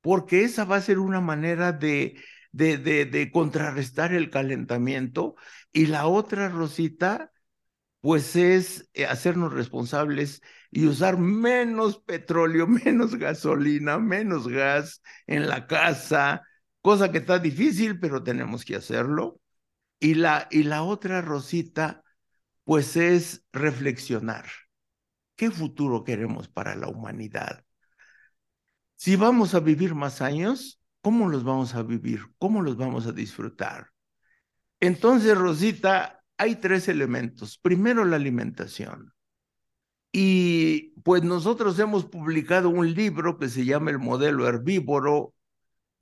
porque 0.00 0.44
esa 0.44 0.64
va 0.64 0.76
a 0.76 0.80
ser 0.80 0.98
una 0.98 1.20
manera 1.20 1.72
de, 1.72 2.16
de, 2.52 2.78
de, 2.78 3.04
de 3.06 3.30
contrarrestar 3.30 4.14
el 4.14 4.30
calentamiento. 4.30 5.36
Y 5.72 5.86
la 5.86 6.06
otra, 6.06 6.48
Rosita, 6.48 7.32
pues 8.00 8.34
es 8.36 8.88
eh, 8.94 9.06
hacernos 9.06 9.52
responsables 9.52 10.42
y 10.70 10.86
usar 10.86 11.18
menos 11.18 12.00
petróleo, 12.00 12.66
menos 12.84 13.16
gasolina, 13.16 13.98
menos 13.98 14.48
gas 14.48 15.02
en 15.26 15.48
la 15.48 15.66
casa, 15.66 16.42
cosa 16.82 17.10
que 17.10 17.18
está 17.18 17.38
difícil, 17.38 17.98
pero 17.98 18.22
tenemos 18.22 18.64
que 18.64 18.76
hacerlo. 18.76 19.40
Y 19.98 20.14
la, 20.14 20.48
y 20.50 20.64
la 20.64 20.82
otra, 20.82 21.22
Rosita, 21.22 22.02
pues 22.64 22.96
es 22.96 23.44
reflexionar. 23.52 24.46
¿Qué 25.36 25.50
futuro 25.50 26.04
queremos 26.04 26.48
para 26.48 26.74
la 26.74 26.88
humanidad? 26.88 27.64
Si 28.96 29.16
vamos 29.16 29.54
a 29.54 29.60
vivir 29.60 29.94
más 29.94 30.20
años, 30.20 30.80
¿cómo 31.00 31.28
los 31.28 31.44
vamos 31.44 31.74
a 31.74 31.82
vivir? 31.82 32.20
¿Cómo 32.38 32.62
los 32.62 32.76
vamos 32.76 33.06
a 33.06 33.12
disfrutar? 33.12 33.88
Entonces, 34.80 35.36
Rosita, 35.36 36.22
hay 36.36 36.56
tres 36.56 36.88
elementos. 36.88 37.58
Primero, 37.58 38.04
la 38.04 38.16
alimentación. 38.16 39.12
Y 40.12 40.90
pues 41.02 41.22
nosotros 41.22 41.78
hemos 41.78 42.04
publicado 42.04 42.68
un 42.68 42.92
libro 42.92 43.38
que 43.38 43.48
se 43.48 43.64
llama 43.64 43.90
El 43.90 43.98
modelo 43.98 44.46
herbívoro, 44.46 45.34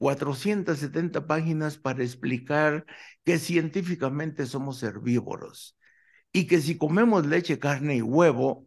470 0.01 1.27
páginas 1.27 1.77
para 1.77 2.03
explicar 2.03 2.87
que 3.25 3.39
científicamente 3.39 4.47
somos 4.47 4.83
herbívoros 4.83 5.77
y 6.33 6.47
que 6.47 6.61
si 6.61 6.79
comemos 6.79 7.27
leche, 7.27 7.59
carne 7.59 7.97
y 7.97 8.03
huevo, 8.03 8.67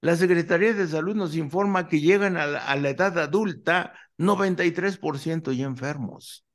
la 0.00 0.16
Secretaría 0.16 0.72
de 0.72 0.86
Salud 0.86 1.16
nos 1.16 1.34
informa 1.34 1.88
que 1.88 2.00
llegan 2.00 2.36
a 2.36 2.46
la, 2.46 2.64
a 2.64 2.76
la 2.76 2.90
edad 2.90 3.18
adulta 3.18 3.94
93% 4.16 5.52
ya 5.52 5.66
enfermos. 5.66 6.46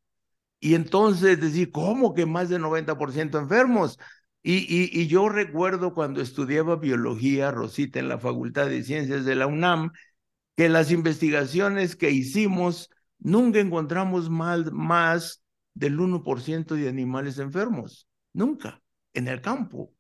Y 0.60 0.76
entonces 0.76 1.42
decir, 1.42 1.72
¿cómo 1.72 2.14
que 2.14 2.26
más 2.26 2.50
de 2.50 2.58
90% 2.58 3.38
enfermos? 3.38 4.00
Y, 4.48 5.08
yo 5.08 5.28
recuerdo 5.28 5.94
cuando 5.96 6.22
estudiaba 6.22 6.76
biología, 6.76 7.50
Rosita, 7.50 8.00
en 8.00 8.10
la 8.10 8.20
Facultad 8.20 8.68
de 8.68 8.84
Ciencias 8.84 9.26
de 9.26 9.36
la 9.36 9.48
UNAM, 9.48 9.92
que 10.56 10.70
las 10.70 10.92
investigaciones 10.92 11.96
que 11.96 12.12
hicimos 12.12 12.92
nunca 13.26 13.60
encontramos 13.60 14.30
más 14.30 15.44
del 15.74 16.00
1% 16.00 16.76
de 16.76 16.88
animales 16.88 17.40
enfermos. 17.40 18.08
Nunca, 18.34 18.82
en 19.14 19.28
el 19.28 19.42
campo. 19.42 19.92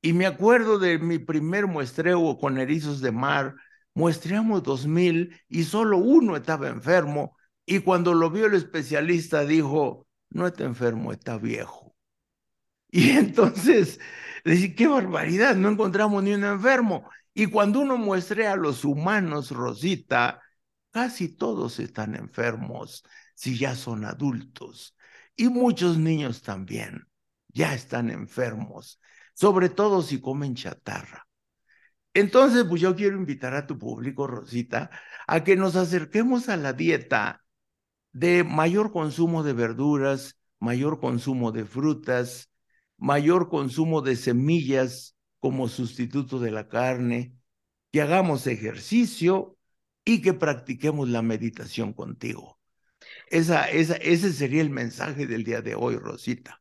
Y 0.00 0.14
me 0.14 0.26
acuerdo 0.26 0.78
de 0.78 0.98
mi 0.98 1.18
primer 1.18 1.66
muestreo 1.66 2.38
con 2.38 2.58
erizos 2.58 3.02
de 3.02 3.12
mar, 3.12 3.56
muestreamos 3.94 4.62
dos 4.62 4.86
mil 4.86 5.38
y 5.48 5.64
solo 5.64 5.98
uno 5.98 6.34
estaba 6.34 6.68
enfermo. 6.68 7.36
Y 7.66 7.80
cuando 7.80 8.14
lo 8.14 8.30
vio 8.30 8.46
el 8.46 8.54
especialista 8.54 9.44
dijo, 9.44 10.06
no 10.30 10.46
está 10.46 10.64
enfermo, 10.64 11.12
está 11.12 11.36
viejo. 11.38 11.94
Y 12.92 13.10
entonces, 13.10 14.00
decía, 14.44 14.74
qué 14.74 14.88
barbaridad, 14.88 15.54
no 15.54 15.68
encontramos 15.68 16.24
ni 16.24 16.32
un 16.32 16.42
enfermo. 16.42 17.08
Y 17.34 17.46
cuando 17.46 17.80
uno 17.80 17.96
muestrea 17.98 18.54
a 18.54 18.56
los 18.56 18.84
humanos, 18.84 19.52
Rosita, 19.52 20.40
casi 20.90 21.28
todos 21.28 21.78
están 21.80 22.14
enfermos 22.14 23.04
si 23.34 23.58
ya 23.58 23.74
son 23.74 24.04
adultos. 24.04 24.96
Y 25.36 25.48
muchos 25.48 25.98
niños 25.98 26.42
también 26.42 27.06
ya 27.48 27.74
están 27.74 28.10
enfermos 28.10 29.00
sobre 29.40 29.70
todo 29.70 30.02
si 30.02 30.20
comen 30.20 30.54
chatarra. 30.54 31.26
Entonces, 32.12 32.64
pues 32.68 32.82
yo 32.82 32.94
quiero 32.94 33.16
invitar 33.16 33.54
a 33.54 33.66
tu 33.66 33.78
público, 33.78 34.26
Rosita, 34.26 34.90
a 35.26 35.44
que 35.44 35.56
nos 35.56 35.76
acerquemos 35.76 36.50
a 36.50 36.58
la 36.58 36.74
dieta 36.74 37.42
de 38.12 38.44
mayor 38.44 38.92
consumo 38.92 39.42
de 39.42 39.54
verduras, 39.54 40.38
mayor 40.58 41.00
consumo 41.00 41.52
de 41.52 41.64
frutas, 41.64 42.50
mayor 42.98 43.48
consumo 43.48 44.02
de 44.02 44.16
semillas 44.16 45.16
como 45.38 45.68
sustituto 45.68 46.38
de 46.38 46.50
la 46.50 46.68
carne, 46.68 47.34
que 47.92 48.02
hagamos 48.02 48.46
ejercicio 48.46 49.56
y 50.10 50.20
que 50.20 50.34
practiquemos 50.34 51.08
la 51.08 51.22
meditación 51.22 51.92
contigo. 51.92 52.58
Esa, 53.28 53.70
esa, 53.70 53.94
ese 53.94 54.32
sería 54.32 54.60
el 54.60 54.70
mensaje 54.70 55.26
del 55.26 55.44
día 55.44 55.62
de 55.62 55.76
hoy, 55.76 55.96
Rosita. 55.96 56.60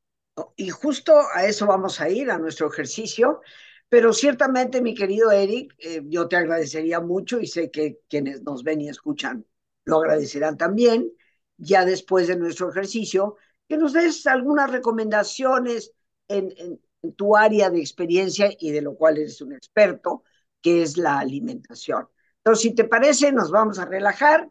Y 0.55 0.69
justo 0.69 1.15
a 1.33 1.45
eso 1.45 1.65
vamos 1.65 1.99
a 1.99 2.09
ir, 2.09 2.29
a 2.29 2.37
nuestro 2.37 2.71
ejercicio. 2.71 3.41
Pero 3.89 4.13
ciertamente, 4.13 4.81
mi 4.81 4.93
querido 4.93 5.31
Eric, 5.31 5.73
eh, 5.79 6.01
yo 6.05 6.27
te 6.27 6.35
agradecería 6.35 6.99
mucho 6.99 7.39
y 7.39 7.47
sé 7.47 7.71
que 7.71 8.01
quienes 8.07 8.43
nos 8.43 8.63
ven 8.63 8.81
y 8.81 8.89
escuchan 8.89 9.45
lo 9.85 9.97
agradecerán 9.97 10.55
también, 10.55 11.11
ya 11.57 11.83
después 11.83 12.27
de 12.27 12.35
nuestro 12.35 12.69
ejercicio, 12.69 13.37
que 13.67 13.77
nos 13.77 13.93
des 13.93 14.27
algunas 14.27 14.69
recomendaciones 14.69 15.93
en, 16.27 16.53
en, 16.57 16.79
en 17.01 17.13
tu 17.15 17.35
área 17.35 17.71
de 17.71 17.79
experiencia 17.79 18.51
y 18.59 18.69
de 18.69 18.83
lo 18.83 18.95
cual 18.95 19.17
eres 19.17 19.41
un 19.41 19.53
experto, 19.53 20.23
que 20.61 20.83
es 20.83 20.97
la 20.97 21.17
alimentación. 21.17 22.07
Entonces, 22.39 22.61
si 22.63 22.75
te 22.75 22.83
parece, 22.85 23.31
nos 23.31 23.51
vamos 23.51 23.79
a 23.79 23.85
relajar 23.85 24.49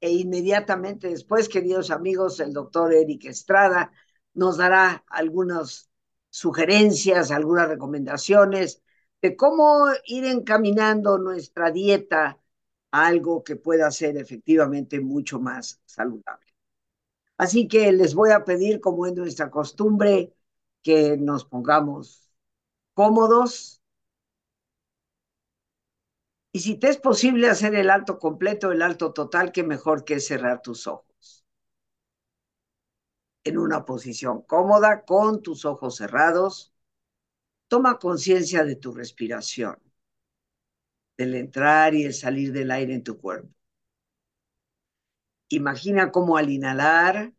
e 0.00 0.10
inmediatamente 0.12 1.08
después, 1.08 1.48
queridos 1.48 1.90
amigos, 1.90 2.40
el 2.40 2.52
doctor 2.52 2.92
Eric 2.94 3.24
Estrada 3.26 3.92
nos 4.34 4.56
dará 4.58 5.04
algunas 5.08 5.90
sugerencias, 6.30 7.30
algunas 7.30 7.68
recomendaciones 7.68 8.82
de 9.22 9.36
cómo 9.36 9.86
ir 10.04 10.24
encaminando 10.26 11.18
nuestra 11.18 11.70
dieta 11.70 12.38
a 12.92 13.06
algo 13.06 13.42
que 13.44 13.56
pueda 13.56 13.90
ser 13.90 14.16
efectivamente 14.16 15.00
mucho 15.00 15.40
más 15.40 15.80
saludable. 15.86 16.46
Así 17.36 17.68
que 17.68 17.92
les 17.92 18.14
voy 18.14 18.30
a 18.32 18.44
pedir, 18.44 18.80
como 18.80 19.06
es 19.06 19.14
nuestra 19.14 19.50
costumbre, 19.50 20.34
que 20.82 21.16
nos 21.16 21.44
pongamos 21.44 22.32
cómodos. 22.94 23.77
Y 26.52 26.60
si 26.60 26.74
te 26.74 26.90
es 26.90 26.98
posible 26.98 27.48
hacer 27.48 27.74
el 27.74 27.88
alto 27.88 28.18
completo, 28.18 28.70
el 28.70 28.82
alto 28.82 29.14
total, 29.14 29.50
que 29.50 29.62
mejor 29.62 30.04
que 30.04 30.20
cerrar 30.20 30.60
tus 30.60 30.86
ojos. 30.86 31.46
En 33.42 33.58
una 33.58 33.84
posición 33.84 34.42
cómoda, 34.42 35.04
con 35.04 35.42
tus 35.42 35.64
ojos 35.64 35.96
cerrados, 35.96 36.72
toma 37.68 37.98
conciencia 37.98 38.64
de 38.64 38.76
tu 38.76 38.92
respiración, 38.92 39.78
del 41.18 41.34
entrar 41.34 41.94
y 41.94 42.04
el 42.04 42.14
salir 42.14 42.50
del 42.50 42.70
aire 42.70 42.94
en 42.94 43.04
tu 43.04 43.18
cuerpo. 43.20 43.50
Imagina 45.50 46.10
cómo 46.10 46.38
al 46.38 46.48
inhalar, 46.48 47.32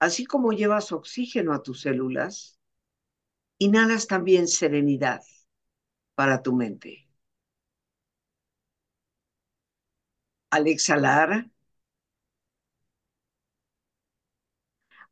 así 0.00 0.24
como 0.26 0.50
llevas 0.52 0.90
oxígeno 0.92 1.52
a 1.54 1.62
tus 1.62 1.82
células, 1.82 2.58
inhalas 3.58 4.06
también 4.08 4.48
serenidad 4.48 5.22
para 6.14 6.42
tu 6.42 6.54
mente. 6.54 7.07
Al 10.50 10.66
exhalar, 10.66 11.50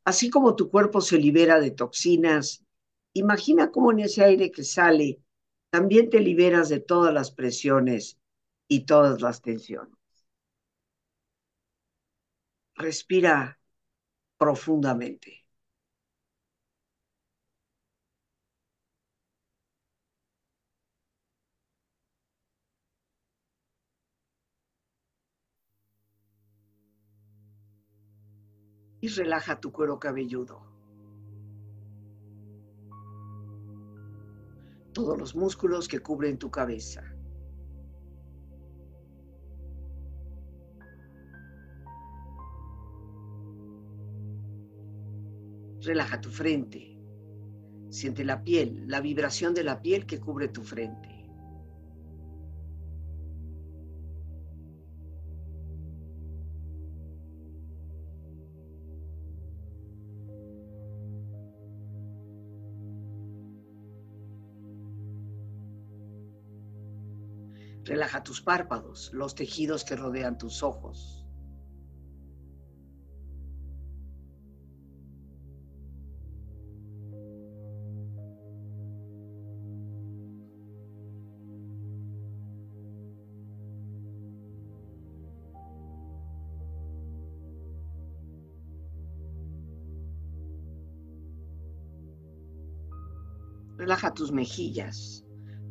así 0.05 0.29
como 0.31 0.55
tu 0.55 0.71
cuerpo 0.71 1.01
se 1.01 1.17
libera 1.19 1.59
de 1.59 1.69
toxinas, 1.71 2.63
imagina 3.13 3.71
cómo 3.71 3.91
en 3.91 3.99
ese 3.99 4.23
aire 4.23 4.51
que 4.51 4.63
sale 4.63 5.21
también 5.69 6.09
te 6.09 6.19
liberas 6.19 6.69
de 6.69 6.79
todas 6.79 7.13
las 7.13 7.29
presiones 7.31 8.17
y 8.67 8.85
todas 8.85 9.21
las 9.21 9.41
tensiones. 9.43 9.93
Respira 12.85 13.59
profundamente. 14.37 15.46
Y 28.99 29.09
relaja 29.09 29.59
tu 29.59 29.71
cuero 29.71 29.99
cabelludo. 29.99 30.61
Todos 34.93 35.17
los 35.17 35.35
músculos 35.35 35.87
que 35.87 35.99
cubren 35.99 36.39
tu 36.39 36.49
cabeza. 36.49 37.03
Relaja 45.81 46.19
tu 46.19 46.29
frente. 46.29 46.99
Siente 47.89 48.25
la 48.25 48.43
piel, 48.43 48.83
la 48.87 48.99
vibración 48.99 49.53
de 49.53 49.63
la 49.63 49.81
piel 49.81 50.05
que 50.05 50.19
cubre 50.19 50.47
tu 50.47 50.63
frente. 50.63 51.06
Relaja 67.87 68.21
tus 68.21 68.41
párpados, 68.41 69.11
los 69.13 69.33
tejidos 69.33 69.85
que 69.85 69.95
rodean 69.95 70.37
tus 70.37 70.61
ojos. 70.61 71.23
Relaja 93.77 94.13
tus 94.13 94.33
mejillas, 94.33 95.26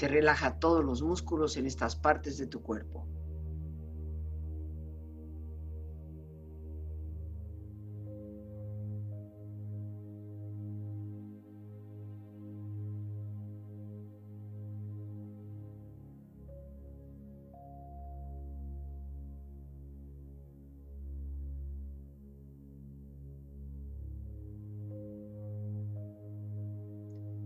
que 0.00 0.08
relaja 0.08 0.58
todos 0.58 0.82
los 0.82 1.02
músculos 1.02 1.58
en 1.58 1.66
estas 1.66 1.94
partes 1.94 2.38
de 2.38 2.46
tu 2.46 2.62
cuerpo. 2.62 3.06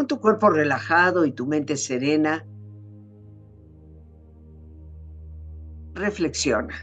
Con 0.00 0.06
tu 0.06 0.18
cuerpo 0.18 0.48
relajado 0.48 1.26
y 1.26 1.32
tu 1.32 1.46
mente 1.46 1.76
serena, 1.76 2.46
reflexiona. 5.92 6.74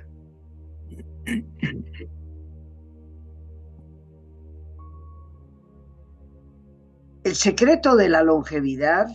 El 7.23 7.34
secreto 7.34 7.95
de 7.95 8.08
la 8.08 8.21
longevidad, 8.21 9.08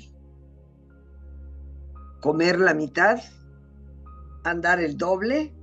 comer 2.21 2.59
la 2.59 2.75
mitad, 2.75 3.21
andar 4.43 4.81
el 4.81 4.99
doble, 4.99 5.55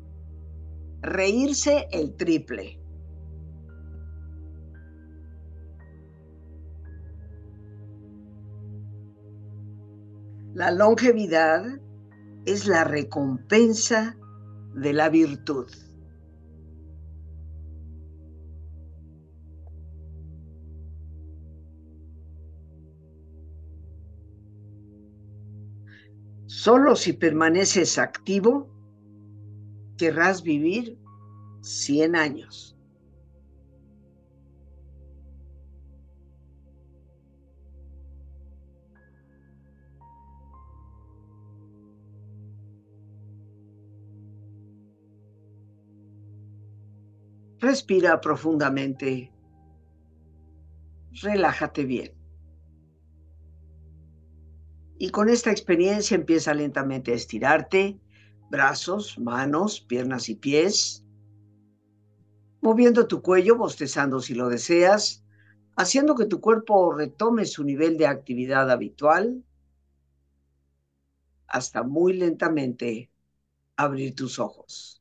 reírse 1.02 1.90
el 1.92 2.16
triple. 2.16 2.79
La 10.60 10.72
longevidad 10.72 11.64
es 12.46 12.68
la 12.68 12.84
recompensa 12.84 14.18
de 14.76 14.92
la 14.92 15.08
virtud. 15.08 15.68
Solo 26.48 26.98
si 26.98 27.14
permaneces 27.14 27.98
activo, 27.98 28.70
querrás 29.98 30.44
vivir 30.44 31.00
100 31.62 32.18
años. 32.18 32.79
Respira 47.70 48.20
profundamente. 48.20 49.32
Relájate 51.22 51.86
bien. 51.86 52.12
Y 54.98 55.12
con 55.12 55.30
esta 55.30 55.52
experiencia 55.52 56.16
empieza 56.16 56.56
lentamente 56.56 57.12
a 57.12 57.14
estirarte, 57.14 58.00
brazos, 58.50 59.20
manos, 59.20 59.82
piernas 59.82 60.30
y 60.30 60.36
pies, 60.36 61.06
moviendo 62.60 63.06
tu 63.06 63.22
cuello, 63.22 63.56
bostezando 63.56 64.20
si 64.20 64.34
lo 64.34 64.50
deseas, 64.50 65.24
haciendo 65.76 66.16
que 66.16 66.26
tu 66.26 66.42
cuerpo 66.42 66.92
retome 66.92 67.46
su 67.46 67.64
nivel 67.64 68.00
de 68.00 68.08
actividad 68.08 68.72
habitual, 68.72 69.44
hasta 71.46 71.84
muy 71.84 72.14
lentamente 72.14 73.12
abrir 73.76 74.16
tus 74.16 74.40
ojos 74.40 74.99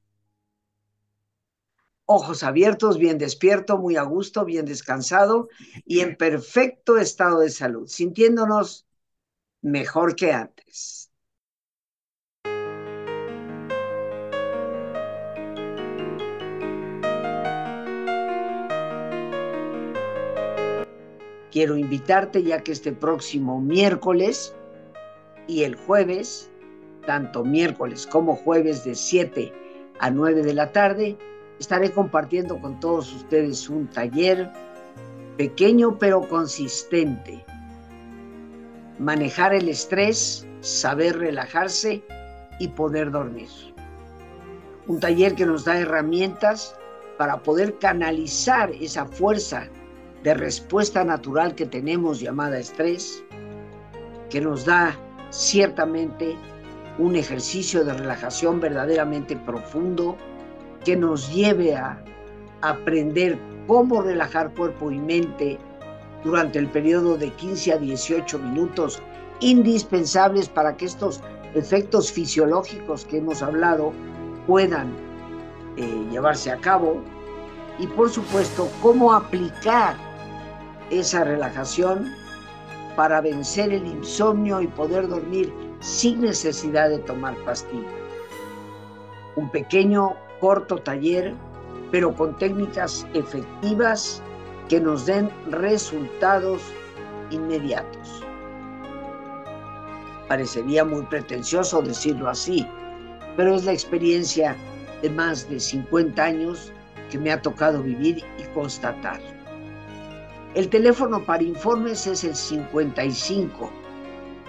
ojos 2.10 2.42
abiertos, 2.42 2.96
bien 2.96 3.18
despierto, 3.18 3.76
muy 3.76 3.96
a 3.96 4.02
gusto, 4.02 4.46
bien 4.46 4.64
descansado 4.64 5.50
y 5.84 6.00
en 6.00 6.16
perfecto 6.16 6.96
estado 6.96 7.40
de 7.40 7.50
salud, 7.50 7.86
sintiéndonos 7.86 8.86
mejor 9.60 10.16
que 10.16 10.32
antes. 10.32 11.12
Quiero 21.50 21.76
invitarte 21.76 22.42
ya 22.42 22.62
que 22.62 22.72
este 22.72 22.92
próximo 22.92 23.60
miércoles 23.60 24.54
y 25.46 25.64
el 25.64 25.74
jueves, 25.74 26.50
tanto 27.06 27.44
miércoles 27.44 28.06
como 28.06 28.34
jueves 28.34 28.82
de 28.84 28.94
7 28.94 29.52
a 29.98 30.10
9 30.10 30.42
de 30.42 30.54
la 30.54 30.72
tarde, 30.72 31.18
estaré 31.58 31.90
compartiendo 31.90 32.60
con 32.60 32.78
todos 32.80 33.12
ustedes 33.14 33.68
un 33.68 33.86
taller 33.88 34.50
pequeño 35.36 35.98
pero 35.98 36.28
consistente. 36.28 37.44
Manejar 38.98 39.54
el 39.54 39.68
estrés, 39.68 40.46
saber 40.60 41.18
relajarse 41.18 42.02
y 42.58 42.68
poder 42.68 43.10
dormir. 43.10 43.48
Un 44.86 44.98
taller 45.00 45.34
que 45.34 45.46
nos 45.46 45.64
da 45.64 45.78
herramientas 45.78 46.74
para 47.16 47.42
poder 47.42 47.78
canalizar 47.78 48.70
esa 48.70 49.04
fuerza 49.04 49.68
de 50.22 50.34
respuesta 50.34 51.04
natural 51.04 51.54
que 51.54 51.66
tenemos 51.66 52.20
llamada 52.20 52.58
estrés, 52.58 53.22
que 54.30 54.40
nos 54.40 54.64
da 54.64 54.98
ciertamente 55.30 56.36
un 56.98 57.14
ejercicio 57.14 57.84
de 57.84 57.94
relajación 57.94 58.60
verdaderamente 58.60 59.36
profundo, 59.36 60.16
que 60.84 60.96
nos 60.96 61.32
lleve 61.32 61.74
a 61.74 62.02
aprender 62.62 63.38
cómo 63.66 64.02
relajar 64.02 64.52
cuerpo 64.54 64.90
y 64.90 64.98
mente 64.98 65.58
durante 66.24 66.58
el 66.58 66.66
periodo 66.68 67.16
de 67.16 67.30
15 67.30 67.72
a 67.72 67.78
18 67.78 68.38
minutos, 68.38 69.00
indispensables 69.40 70.48
para 70.48 70.76
que 70.76 70.86
estos 70.86 71.20
efectos 71.54 72.10
fisiológicos 72.10 73.04
que 73.04 73.18
hemos 73.18 73.42
hablado 73.42 73.92
puedan 74.46 74.92
eh, 75.76 76.06
llevarse 76.10 76.50
a 76.50 76.56
cabo. 76.56 77.00
Y 77.78 77.86
por 77.86 78.10
supuesto, 78.10 78.68
cómo 78.82 79.12
aplicar 79.12 79.94
esa 80.90 81.22
relajación 81.22 82.12
para 82.96 83.20
vencer 83.20 83.72
el 83.72 83.86
insomnio 83.86 84.60
y 84.60 84.66
poder 84.66 85.06
dormir 85.06 85.52
sin 85.80 86.22
necesidad 86.22 86.88
de 86.88 86.98
tomar 86.98 87.36
pastillas. 87.44 87.92
Un 89.36 89.48
pequeño, 89.50 90.16
corto 90.40 90.76
taller, 90.78 91.34
pero 91.90 92.14
con 92.14 92.36
técnicas 92.36 93.06
efectivas 93.14 94.22
que 94.68 94.80
nos 94.80 95.06
den 95.06 95.30
resultados 95.50 96.62
inmediatos. 97.30 98.24
Parecería 100.28 100.84
muy 100.84 101.02
pretencioso 101.02 101.80
decirlo 101.80 102.28
así, 102.28 102.66
pero 103.36 103.54
es 103.54 103.64
la 103.64 103.72
experiencia 103.72 104.54
de 105.02 105.10
más 105.10 105.48
de 105.48 105.58
50 105.58 106.22
años 106.22 106.72
que 107.10 107.18
me 107.18 107.32
ha 107.32 107.40
tocado 107.40 107.82
vivir 107.82 108.22
y 108.38 108.42
constatar. 108.52 109.20
El 110.54 110.68
teléfono 110.68 111.24
para 111.24 111.42
informes 111.42 112.06
es 112.06 112.24
el 112.24 112.34
55 112.34 113.70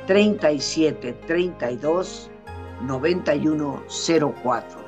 37 0.08 1.13
32 1.28 2.32
9104. 2.82 4.78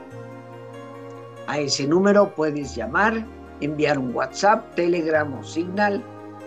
A 1.47 1.60
ese 1.60 1.88
número 1.88 2.34
puedes 2.36 2.75
llamar, 2.75 3.25
enviar 3.60 3.97
un 3.99 4.13
WhatsApp, 4.15 4.75
Telegram 4.75 5.34
o 5.34 5.43
Signal. 5.43 6.04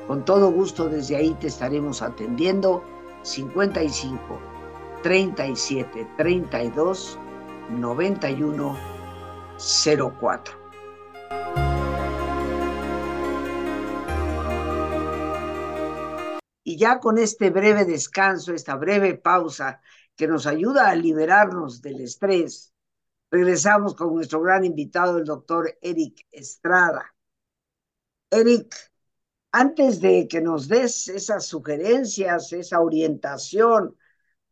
Con 0.06 0.24
todo 0.24 0.50
gusto 0.50 0.88
desde 0.88 1.16
ahí 1.16 1.34
te 1.40 1.46
estaremos 1.48 2.02
atendiendo 2.02 2.84
55 3.22 4.18
37 5.02 6.06
32 6.16 7.18
91 7.70 8.76
04. 9.58 10.64
Y 16.66 16.78
ya 16.78 16.98
con 16.98 17.18
este 17.18 17.50
breve 17.50 17.84
descanso, 17.84 18.54
esta 18.54 18.76
breve 18.76 19.14
pausa 19.14 19.80
que 20.16 20.26
nos 20.26 20.46
ayuda 20.46 20.88
a 20.88 20.94
liberarnos 20.94 21.82
del 21.82 22.00
estrés, 22.00 22.73
regresamos 23.34 23.96
con 23.96 24.14
nuestro 24.14 24.40
gran 24.40 24.64
invitado, 24.64 25.18
el 25.18 25.24
doctor 25.24 25.76
Eric 25.82 26.24
Estrada. 26.30 27.12
Eric, 28.30 28.72
antes 29.50 30.00
de 30.00 30.28
que 30.28 30.40
nos 30.40 30.68
des 30.68 31.08
esas 31.08 31.44
sugerencias, 31.44 32.52
esa 32.52 32.80
orientación 32.80 33.96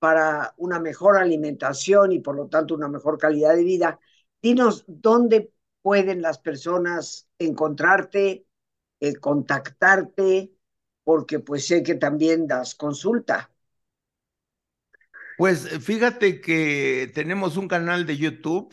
para 0.00 0.52
una 0.56 0.80
mejor 0.80 1.16
alimentación 1.16 2.10
y 2.10 2.18
por 2.18 2.34
lo 2.34 2.48
tanto 2.48 2.74
una 2.74 2.88
mejor 2.88 3.18
calidad 3.18 3.54
de 3.54 3.62
vida, 3.62 4.00
dinos 4.42 4.84
dónde 4.88 5.52
pueden 5.80 6.20
las 6.20 6.38
personas 6.40 7.28
encontrarte, 7.38 8.48
eh, 8.98 9.14
contactarte, 9.14 10.56
porque 11.04 11.38
pues 11.38 11.68
sé 11.68 11.84
que 11.84 11.94
también 11.94 12.48
das 12.48 12.74
consulta. 12.74 13.51
Pues 15.42 15.68
fíjate 15.80 16.40
que 16.40 17.10
tenemos 17.16 17.56
un 17.56 17.66
canal 17.66 18.06
de 18.06 18.16
YouTube, 18.16 18.72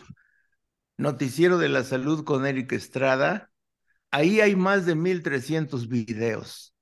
Noticiero 0.97 1.57
de 1.57 1.67
la 1.67 1.83
Salud 1.83 2.23
con 2.23 2.45
Eric 2.45 2.73
Estrada. 2.73 3.51
Ahí 4.11 4.39
hay 4.39 4.55
más 4.55 4.85
de 4.85 4.95
1.300 4.95 5.87
videos. 5.87 6.75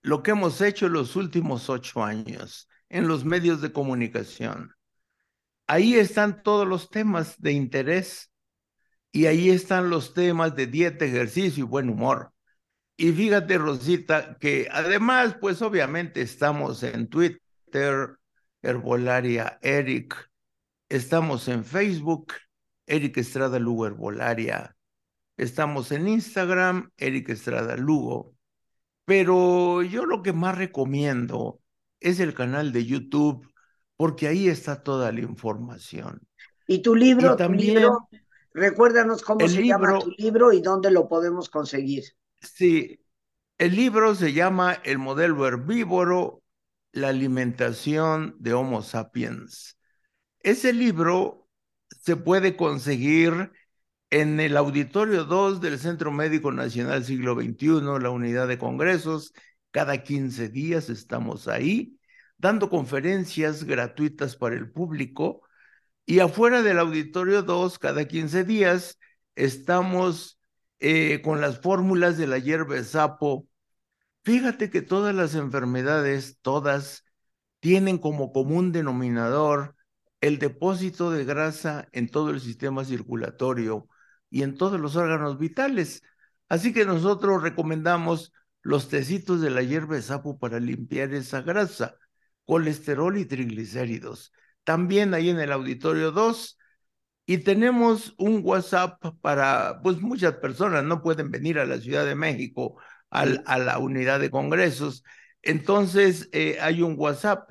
Lo 0.00 0.22
que 0.22 0.30
hemos 0.30 0.62
hecho 0.62 0.88
los 0.88 1.16
últimos 1.16 1.68
ocho 1.68 2.02
años 2.02 2.66
en 2.88 3.08
los 3.08 3.26
medios 3.26 3.60
de 3.60 3.74
comunicación. 3.74 4.72
Ahí 5.66 5.96
están 5.96 6.42
todos 6.42 6.66
los 6.66 6.88
temas 6.88 7.38
de 7.38 7.52
interés 7.52 8.32
y 9.12 9.26
ahí 9.26 9.50
están 9.50 9.90
los 9.90 10.14
temas 10.14 10.56
de 10.56 10.66
dieta, 10.66 11.04
ejercicio 11.04 11.64
y 11.64 11.68
buen 11.68 11.90
humor. 11.90 12.32
Y 12.96 13.12
fíjate, 13.12 13.58
Rosita, 13.58 14.38
que 14.38 14.66
además, 14.72 15.36
pues 15.38 15.60
obviamente 15.60 16.22
estamos 16.22 16.82
en 16.82 17.06
Twitter, 17.06 18.16
Herbolaria 18.62 19.58
Eric, 19.62 20.30
estamos 20.88 21.48
en 21.48 21.64
Facebook, 21.64 22.34
Eric 22.86 23.18
Estrada 23.18 23.58
Lugo 23.58 23.86
Herbolaria, 23.86 24.76
estamos 25.36 25.92
en 25.92 26.08
Instagram, 26.08 26.90
Eric 26.96 27.30
Estrada 27.30 27.76
Lugo, 27.76 28.34
pero 29.04 29.82
yo 29.82 30.04
lo 30.04 30.22
que 30.22 30.32
más 30.32 30.56
recomiendo 30.56 31.60
es 32.00 32.20
el 32.20 32.34
canal 32.34 32.72
de 32.72 32.86
YouTube, 32.86 33.46
porque 33.96 34.28
ahí 34.28 34.48
está 34.48 34.82
toda 34.82 35.12
la 35.12 35.20
información. 35.20 36.20
¿Y 36.66 36.82
tu 36.82 36.94
libro? 36.94 37.36
también, 37.36 37.88
Recuérdanos 38.52 39.22
cómo 39.22 39.48
se 39.48 39.64
llama 39.64 39.98
tu 39.98 40.10
libro 40.18 40.52
y 40.52 40.60
dónde 40.60 40.90
lo 40.90 41.08
podemos 41.08 41.48
conseguir. 41.48 42.04
Sí, 42.40 43.00
el 43.58 43.76
libro 43.76 44.14
se 44.14 44.32
llama 44.32 44.74
El 44.84 44.98
modelo 44.98 45.46
herbívoro, 45.46 46.42
la 46.92 47.08
alimentación 47.08 48.36
de 48.38 48.54
Homo 48.54 48.82
sapiens. 48.82 49.78
Ese 50.40 50.72
libro 50.72 51.48
se 52.02 52.16
puede 52.16 52.56
conseguir 52.56 53.52
en 54.10 54.40
el 54.40 54.56
Auditorio 54.56 55.24
2 55.24 55.60
del 55.60 55.78
Centro 55.78 56.12
Médico 56.12 56.52
Nacional 56.52 57.04
Siglo 57.04 57.34
XXI, 57.34 58.00
la 58.00 58.10
unidad 58.10 58.48
de 58.48 58.58
congresos. 58.58 59.32
Cada 59.70 60.02
15 60.02 60.48
días 60.48 60.88
estamos 60.90 61.48
ahí 61.48 61.98
dando 62.38 62.70
conferencias 62.70 63.64
gratuitas 63.64 64.36
para 64.36 64.56
el 64.56 64.70
público 64.70 65.42
y 66.10 66.18
afuera 66.18 66.62
del 66.62 66.80
Auditorio 66.80 67.42
2, 67.44 67.78
cada 67.78 68.04
15 68.06 68.42
días, 68.42 68.98
estamos 69.36 70.40
eh, 70.80 71.20
con 71.22 71.40
las 71.40 71.60
fórmulas 71.60 72.18
de 72.18 72.26
la 72.26 72.38
hierba 72.38 72.74
de 72.74 72.82
sapo. 72.84 73.46
Fíjate 74.22 74.70
que 74.70 74.82
todas 74.82 75.14
las 75.14 75.34
enfermedades, 75.34 76.38
todas, 76.42 77.04
tienen 77.60 77.98
como 77.98 78.32
común 78.32 78.72
denominador 78.72 79.76
el 80.20 80.38
depósito 80.38 81.10
de 81.10 81.24
grasa 81.24 81.88
en 81.92 82.08
todo 82.08 82.30
el 82.30 82.40
sistema 82.40 82.84
circulatorio 82.84 83.88
y 84.30 84.42
en 84.42 84.56
todos 84.56 84.80
los 84.80 84.96
órganos 84.96 85.38
vitales. 85.38 86.02
Así 86.48 86.72
que 86.72 86.84
nosotros 86.84 87.42
recomendamos 87.42 88.32
los 88.62 88.88
tecitos 88.88 89.40
de 89.40 89.50
la 89.50 89.62
hierba 89.62 89.96
de 89.96 90.02
sapo 90.02 90.38
para 90.38 90.60
limpiar 90.60 91.14
esa 91.14 91.40
grasa, 91.42 91.96
colesterol 92.44 93.16
y 93.16 93.24
triglicéridos. 93.24 94.32
También 94.64 95.14
ahí 95.14 95.30
en 95.30 95.40
el 95.40 95.52
auditorio 95.52 96.12
2 96.12 96.58
y 97.26 97.38
tenemos 97.38 98.14
un 98.18 98.40
WhatsApp 98.44 99.00
para, 99.22 99.80
pues 99.82 100.00
muchas 100.00 100.34
personas 100.34 100.84
no 100.84 101.02
pueden 101.02 101.30
venir 101.30 101.58
a 101.58 101.66
la 101.66 101.78
Ciudad 101.78 102.04
de 102.04 102.14
México 102.14 102.76
al, 103.10 103.42
a 103.46 103.58
la 103.58 103.78
unidad 103.78 104.20
de 104.20 104.30
congresos. 104.30 105.04
Entonces 105.42 106.28
eh, 106.32 106.58
hay 106.60 106.82
un 106.82 106.94
WhatsApp, 106.96 107.50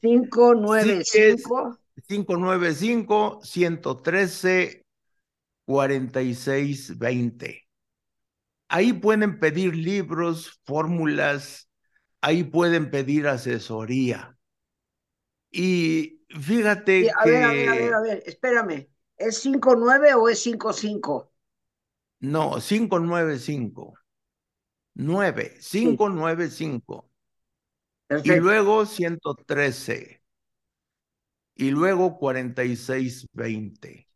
595. 0.00 1.78
595 2.06 3.40
113 3.42 4.86
4620. 5.66 7.68
Ahí 8.68 8.94
pueden 8.94 9.38
pedir 9.38 9.76
libros, 9.76 10.58
fórmulas, 10.64 11.68
ahí 12.22 12.44
pueden 12.44 12.90
pedir 12.90 13.28
asesoría. 13.28 14.37
Y 15.50 16.24
fíjate 16.28 17.10
a 17.10 17.24
que... 17.24 17.30
Ver, 17.30 17.44
a 17.44 17.52
ver, 17.52 17.68
a 17.68 17.72
ver, 17.72 17.94
a 17.94 18.00
ver, 18.00 18.22
espérame. 18.26 18.88
¿Es 19.16 19.38
59 19.38 20.14
o 20.14 20.28
es 20.28 20.42
55? 20.42 21.32
No, 22.20 22.58
595. 22.60 23.94
9, 24.94 25.58
595. 25.60 27.10
Y 28.24 28.36
luego 28.36 28.86
113. 28.86 30.22
Y 31.54 31.70
luego 31.70 32.18
4620. 32.18 34.08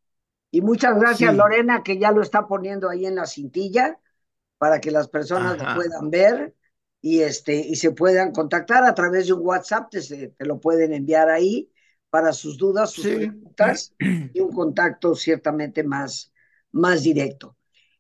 Y 0.51 0.61
muchas 0.61 0.99
gracias, 0.99 1.35
Lorena, 1.35 1.83
que 1.83 1.99
ya 1.99 2.12
lo 2.12 2.22
está 2.22 2.47
poniendo 2.47 2.89
ahí 2.89 3.07
en 3.07 3.14
la 3.16 3.26
cintilla 3.26 3.99
para 4.59 4.80
que 4.80 4.91
las 4.91 5.09
personas 5.09 5.59
lo 5.59 5.74
puedan 5.74 6.11
ver 6.11 6.55
y, 7.03 7.20
este, 7.20 7.57
y 7.57 7.76
se 7.76 7.90
puedan 7.90 8.32
contactar 8.32 8.84
a 8.84 8.94
través 8.94 9.26
de 9.26 9.34
un 9.34 9.46
WhatsApp, 9.46 9.90
te, 9.90 10.34
lo 10.38 10.59
pueden 10.61 10.94
enviar 10.94 11.28
ahí 11.28 11.70
para 12.09 12.32
sus 12.32 12.57
dudas, 12.57 12.92
sus 12.92 13.07
preguntas 13.07 13.94
y 13.98 14.40
un 14.40 14.53
contacto 14.53 15.14
ciertamente 15.14 15.84
más, 15.84 16.32
más 16.70 17.03
directo. 17.03 17.59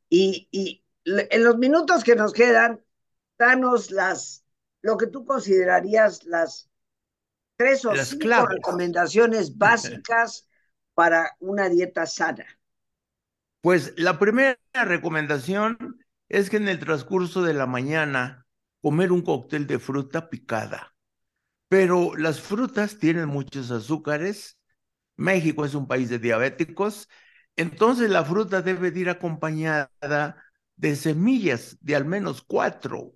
Y, 0.08 0.48
y 0.50 0.82
en 1.04 1.44
los 1.44 1.58
minutos 1.58 2.02
que 2.04 2.16
nos 2.16 2.32
quedan, 2.32 2.80
danos 3.38 3.90
las, 3.90 4.44
lo 4.80 4.96
que 4.96 5.08
tú 5.08 5.26
considerarías 5.26 6.24
las 6.24 6.70
Tres 7.56 7.84
o 7.84 7.94
cinco 7.94 8.46
recomendaciones 8.46 9.56
básicas 9.58 10.48
para 10.94 11.36
una 11.38 11.68
dieta 11.68 12.06
sana. 12.06 12.46
Pues 13.60 13.94
la 13.96 14.18
primera 14.18 14.58
recomendación 14.72 16.04
es 16.28 16.50
que 16.50 16.56
en 16.56 16.68
el 16.68 16.78
transcurso 16.80 17.42
de 17.42 17.54
la 17.54 17.66
mañana 17.66 18.41
comer 18.82 19.12
un 19.12 19.22
cóctel 19.22 19.66
de 19.66 19.78
fruta 19.78 20.28
picada. 20.28 20.94
Pero 21.68 22.16
las 22.16 22.40
frutas 22.40 22.98
tienen 22.98 23.28
muchos 23.28 23.70
azúcares. 23.70 24.58
México 25.16 25.64
es 25.64 25.74
un 25.74 25.88
país 25.88 26.10
de 26.10 26.18
diabéticos. 26.18 27.08
Entonces 27.56 28.10
la 28.10 28.24
fruta 28.24 28.62
debe 28.62 28.88
ir 28.98 29.08
acompañada 29.10 29.90
de 30.76 30.96
semillas 30.96 31.78
de 31.80 31.96
al 31.96 32.04
menos 32.04 32.42
cuatro. 32.42 33.14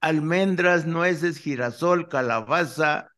Almendras, 0.00 0.86
nueces, 0.86 1.38
girasol, 1.38 2.08
calabaza. 2.08 3.12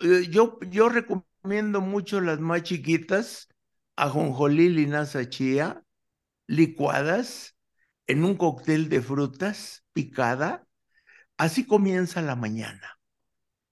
Eh, 0.00 0.28
yo, 0.30 0.58
yo 0.70 0.88
recomiendo 0.88 1.80
mucho 1.80 2.20
las 2.20 2.40
más 2.40 2.62
chiquitas, 2.62 3.48
ajonjolí, 3.96 4.68
linaza, 4.68 5.28
chía, 5.28 5.82
licuadas 6.46 7.56
en 8.06 8.24
un 8.24 8.36
cóctel 8.36 8.88
de 8.88 9.02
frutas 9.02 9.84
picada, 9.92 10.66
así 11.42 11.66
comienza 11.66 12.22
la 12.22 12.36
mañana. 12.36 13.00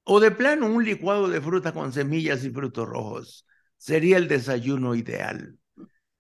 O 0.03 0.19
de 0.19 0.33
plano, 0.33 0.67
un 0.67 0.85
licuado 0.85 1.29
de 1.29 1.41
fruta 1.41 1.73
con 1.73 1.93
semillas 1.93 2.45
y 2.45 2.51
frutos 2.51 2.89
rojos 2.89 3.47
sería 3.77 4.17
el 4.17 4.27
desayuno 4.27 4.97
ideal. 4.97 5.57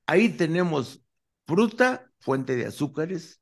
Ahí 0.06 0.28
tenemos 0.28 1.02
fruta, 1.48 2.08
fuente 2.20 2.54
de 2.54 2.66
azúcares, 2.66 3.40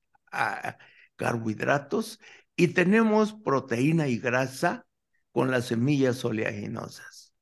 carbohidratos, 1.17 2.19
y 2.57 2.69
tenemos 2.69 3.35
proteína 3.35 4.09
y 4.09 4.19
grasa 4.19 4.87
con 5.31 5.51
las 5.51 5.67
semillas 5.67 6.25
oleaginosas. 6.25 7.35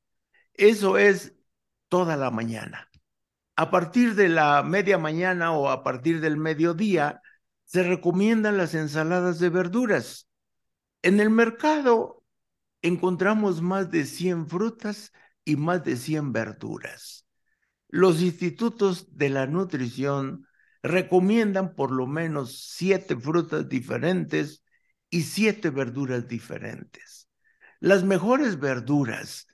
Eso 0.53 0.97
es 0.97 1.33
toda 1.87 2.17
la 2.17 2.29
mañana. 2.29 2.89
A 3.55 3.71
partir 3.71 4.15
de 4.15 4.27
la 4.27 4.63
media 4.63 4.97
mañana 4.97 5.53
o 5.53 5.69
a 5.69 5.81
partir 5.81 6.19
del 6.19 6.35
mediodía, 6.35 7.21
se 7.63 7.83
recomiendan 7.83 8.57
las 8.57 8.75
ensaladas 8.75 9.39
de 9.39 9.49
verduras. 9.49 10.26
En 11.01 11.19
el 11.19 11.29
mercado 11.29 12.23
encontramos 12.81 13.61
más 13.61 13.91
de 13.91 14.05
100 14.05 14.47
frutas 14.47 15.11
y 15.45 15.55
más 15.55 15.83
de 15.83 15.95
100 15.95 16.33
verduras. 16.33 17.25
Los 17.87 18.21
institutos 18.21 19.17
de 19.17 19.29
la 19.29 19.47
nutrición 19.47 20.47
recomiendan 20.83 21.73
por 21.75 21.91
lo 21.91 22.07
menos 22.07 22.59
siete 22.69 23.15
frutas 23.15 23.69
diferentes 23.69 24.63
y 25.09 25.23
siete 25.23 25.69
verduras 25.69 26.27
diferentes. 26.27 27.29
Las 27.79 28.03
mejores 28.03 28.59
verduras 28.59 29.47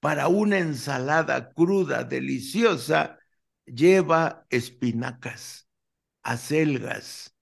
para 0.00 0.28
una 0.28 0.58
ensalada 0.58 1.52
cruda 1.52 2.04
deliciosa 2.04 3.18
lleva 3.64 4.46
espinacas, 4.50 5.68
acelgas, 6.22 7.34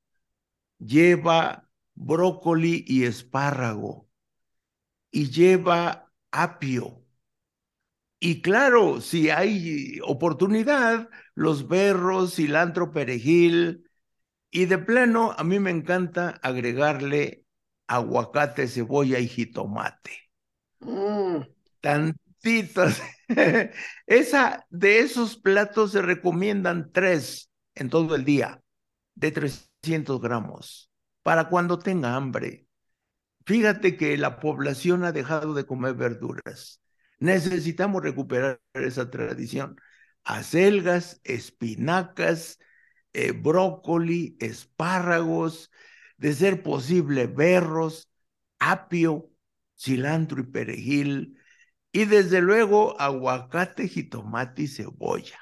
lleva 0.78 1.67
brócoli 1.98 2.84
y 2.86 3.04
espárrago 3.04 4.08
y 5.10 5.30
lleva 5.30 6.12
apio. 6.30 7.04
Y 8.20 8.40
claro, 8.40 9.00
si 9.00 9.30
hay 9.30 9.98
oportunidad, 10.04 11.08
los 11.34 11.68
berros, 11.68 12.34
cilantro, 12.34 12.92
perejil. 12.92 13.88
Y 14.50 14.66
de 14.66 14.78
plano, 14.78 15.34
a 15.36 15.44
mí 15.44 15.58
me 15.58 15.70
encanta 15.70 16.30
agregarle 16.42 17.44
aguacate, 17.86 18.66
cebolla 18.68 19.18
y 19.18 19.28
jitomate. 19.28 20.12
Mm. 20.80 21.42
Tantitos. 21.80 23.00
Esa, 24.06 24.66
de 24.70 25.00
esos 25.00 25.36
platos 25.36 25.92
se 25.92 26.02
recomiendan 26.02 26.90
tres 26.92 27.50
en 27.74 27.90
todo 27.90 28.14
el 28.16 28.24
día, 28.24 28.62
de 29.14 29.30
300 29.30 30.20
gramos, 30.20 30.87
para 31.28 31.50
cuando 31.50 31.78
tenga 31.78 32.14
hambre. 32.16 32.66
Fíjate 33.44 33.98
que 33.98 34.16
la 34.16 34.40
población 34.40 35.04
ha 35.04 35.12
dejado 35.12 35.52
de 35.52 35.66
comer 35.66 35.92
verduras. 35.92 36.80
Necesitamos 37.18 38.02
recuperar 38.02 38.62
esa 38.72 39.10
tradición. 39.10 39.78
Acelgas, 40.24 41.20
espinacas, 41.24 42.58
eh, 43.12 43.32
brócoli, 43.32 44.38
espárragos, 44.40 45.70
de 46.16 46.32
ser 46.32 46.62
posible 46.62 47.26
berros, 47.26 48.10
apio, 48.58 49.30
cilantro 49.78 50.40
y 50.40 50.44
perejil, 50.44 51.38
y 51.92 52.06
desde 52.06 52.40
luego 52.40 52.98
aguacate, 52.98 53.86
jitomate 53.86 54.62
y 54.62 54.68
cebolla. 54.68 55.38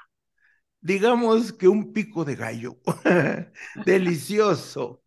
Digamos 0.80 1.52
que 1.52 1.68
un 1.68 1.92
pico 1.92 2.24
de 2.24 2.34
gallo, 2.34 2.80
delicioso. 3.86 5.04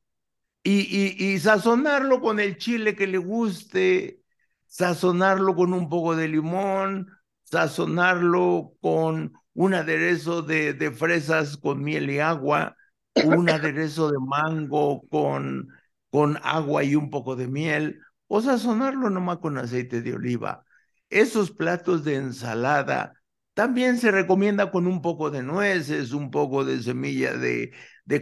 Y, 0.64 1.40
sazonarlo 1.40 2.22
con 2.22 2.40
el 2.40 2.58
chile 2.58 2.96
que 2.96 3.08
le 3.08 3.18
guste, 3.18 4.24
sazonarlo 4.68 5.56
con 5.56 5.74
un 5.74 5.90
poco 5.90 6.16
de 6.16 6.28
limón, 6.28 7.10
sazonarlo 7.44 8.74
con 8.82 9.34
un 9.54 9.74
aderezo 9.74 10.42
de, 10.42 10.74
de 10.74 10.92
fresas 10.92 11.58
con 11.58 11.84
miel 11.84 12.10
y 12.10 12.20
agua, 12.20 12.76
un 13.16 13.50
aderezo 13.50 14.12
de 14.12 14.20
mango 14.20 15.02
con, 15.10 15.70
con 16.10 16.38
agua 16.44 16.84
y 16.84 16.96
un 16.96 17.10
poco 17.10 17.36
de 17.36 17.48
miel, 17.48 18.02
o 18.28 18.42
sazonarlo 18.42 19.10
nomás 19.10 19.40
con 19.40 19.58
aceite 19.58 20.02
de 20.02 20.14
oliva. 20.14 20.66
Esos 21.10 21.52
platos 21.52 22.04
de 22.04 22.16
ensalada 22.16 23.19
también 23.54 23.98
se 23.98 24.12
recomienda 24.12 24.72
con 24.72 24.88
un 24.88 25.02
poco 25.02 25.32
de 25.32 25.44
nueces, 25.44 26.12
un 26.14 26.32
poco 26.32 26.64
de 26.66 26.82
semilla 26.82 27.34
de, 27.34 27.72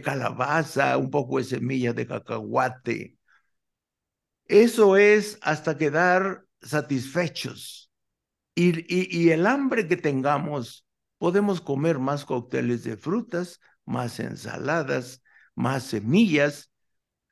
calabaza, 0.02 0.96
un 0.96 1.10
poco 1.10 1.38
de 1.38 1.44
semilla 1.44 1.92
de 1.92 2.06
cacahuate. 2.06 3.16
Eso 4.46 4.96
es 4.96 5.38
hasta 5.42 5.76
quedar 5.76 6.44
satisfechos. 6.62 7.90
Y, 8.54 8.84
y, 8.92 9.30
el 9.30 9.46
hambre 9.46 9.86
que 9.86 9.96
tengamos, 9.96 10.84
podemos 11.18 11.60
comer 11.60 11.98
más 12.00 12.24
cócteles 12.24 12.82
de 12.82 12.96
frutas, 12.96 13.60
más 13.84 14.18
ensaladas, 14.18 15.22
más 15.54 15.84
semillas. 15.84 16.70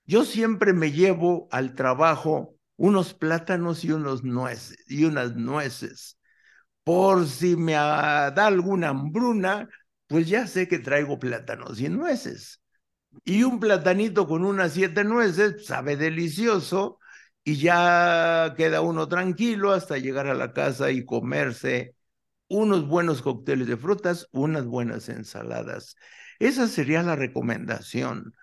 Yo 0.05 0.25
siempre 0.25 0.73
me 0.73 0.93
llevo 0.93 1.49
al 1.51 1.75
trabajo 1.75 2.57
unos 2.77 3.15
plátanos 3.15 3.85
y, 3.85 3.93
unos 3.93 4.23
nueces, 4.23 4.79
y 4.87 5.05
unas 5.05 5.35
nueces. 5.35 6.16
Por 6.87 7.27
si 7.27 7.57
me 7.57 7.73
da 7.73 8.47
alguna 8.47 8.91
hambruna, 8.91 9.69
pues 10.07 10.29
ya 10.29 10.47
sé 10.47 10.69
que 10.69 10.79
traigo 10.79 11.19
plátanos 11.19 11.81
y 11.81 11.89
nueces. 11.89 12.63
Y 13.25 13.43
un 13.43 13.59
platanito 13.59 14.29
con 14.29 14.45
unas 14.45 14.75
siete 14.75 15.03
nueces 15.03 15.67
sabe 15.67 15.97
delicioso 15.97 17.01
y 17.43 17.57
ya 17.57 18.55
queda 18.57 18.83
uno 18.83 19.09
tranquilo 19.09 19.73
hasta 19.73 19.99
llegar 19.99 20.29
a 20.29 20.35
la 20.35 20.53
casa 20.53 20.93
y 20.93 21.05
comerse 21.05 21.97
unos 22.49 22.87
buenos 22.87 23.21
cócteles 23.21 23.67
de 23.67 23.77
frutas, 23.77 24.29
unas 24.31 24.65
buenas 24.67 25.09
ensaladas. 25.09 25.97
Esa 26.39 26.69
sería 26.69 27.03
la 27.03 27.17
recomendación. 27.17 28.37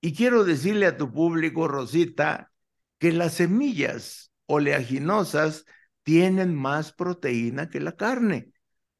Y 0.00 0.14
quiero 0.14 0.44
decirle 0.44 0.86
a 0.86 0.96
tu 0.96 1.12
público, 1.12 1.68
Rosita, 1.68 2.50
que 2.98 3.12
las 3.12 3.34
semillas 3.34 4.32
oleaginosas 4.46 5.66
tienen 6.02 6.54
más 6.54 6.92
proteína 6.92 7.70
que 7.70 7.80
la 7.80 7.92
carne 7.96 8.52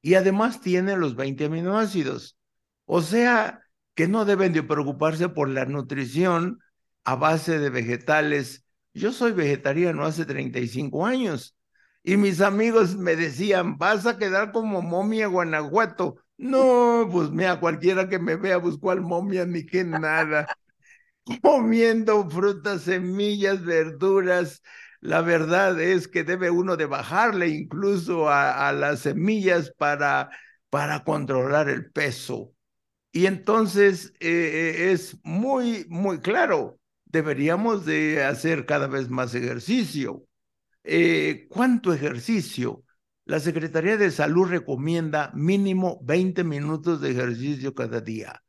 y 0.02 0.14
además 0.14 0.60
tienen 0.60 1.00
los 1.00 1.16
20 1.16 1.46
aminoácidos. 1.46 2.38
O 2.86 3.02
sea, 3.02 3.62
que 3.94 4.08
no 4.08 4.24
deben 4.24 4.52
de 4.52 4.62
preocuparse 4.62 5.28
por 5.28 5.48
la 5.48 5.64
nutrición 5.66 6.60
a 7.04 7.16
base 7.16 7.58
de 7.58 7.70
vegetales. 7.70 8.64
Yo 8.94 9.12
soy 9.12 9.32
vegetariano 9.32 10.04
hace 10.04 10.24
35 10.24 11.06
años 11.06 11.56
y 12.02 12.16
mis 12.16 12.40
amigos 12.40 12.96
me 12.96 13.16
decían, 13.16 13.76
vas 13.78 14.06
a 14.06 14.18
quedar 14.18 14.52
como 14.52 14.82
momia 14.82 15.26
Guanajuato. 15.26 16.16
No, 16.38 17.08
pues 17.12 17.30
mira, 17.30 17.60
cualquiera 17.60 18.08
que 18.08 18.18
me 18.18 18.36
vea, 18.36 18.60
pues 18.60 18.76
cuál 18.78 19.02
momia 19.02 19.44
ni 19.44 19.66
qué 19.66 19.84
nada 19.84 20.46
comiendo 21.42 22.28
frutas, 22.28 22.82
semillas, 22.82 23.64
verduras. 23.64 24.62
La 25.00 25.22
verdad 25.22 25.80
es 25.80 26.08
que 26.08 26.24
debe 26.24 26.50
uno 26.50 26.76
de 26.76 26.86
bajarle 26.86 27.48
incluso 27.48 28.28
a, 28.28 28.70
las 28.72 29.00
semillas 29.00 29.72
para, 29.76 30.30
para 30.68 31.04
controlar 31.04 31.68
el 31.70 31.90
peso. 31.90 32.52
Y 33.12 33.26
entonces 33.26 34.12
eh, 34.20 34.28
eh, 34.78 34.92
es 34.92 35.18
muy, 35.24 35.86
muy 35.88 36.20
claro, 36.20 36.78
deberíamos 37.06 37.84
de 37.86 38.22
hacer 38.22 38.66
cada 38.66 38.86
vez 38.86 39.08
más 39.08 39.34
ejercicio. 39.34 40.24
Eh, 40.84 41.46
¿Cuánto 41.50 41.92
ejercicio? 41.92 42.84
La 43.24 43.40
Secretaría 43.40 43.96
de 43.96 44.10
Salud 44.10 44.48
recomienda 44.48 45.30
mínimo 45.34 46.00
20 46.02 46.44
minutos 46.44 47.00
de 47.00 47.10
ejercicio 47.10 47.74
cada 47.74 48.00
día, 48.00 48.42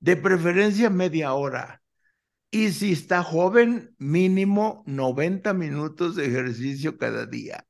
de 0.00 0.16
preferencia 0.16 0.90
media 0.90 1.34
hora. 1.34 1.79
Y 2.50 2.72
si 2.72 2.92
está 2.92 3.22
joven, 3.22 3.94
mínimo 3.98 4.82
90 4.86 5.54
minutos 5.54 6.16
de 6.16 6.26
ejercicio 6.26 6.98
cada 6.98 7.26
día. 7.26 7.66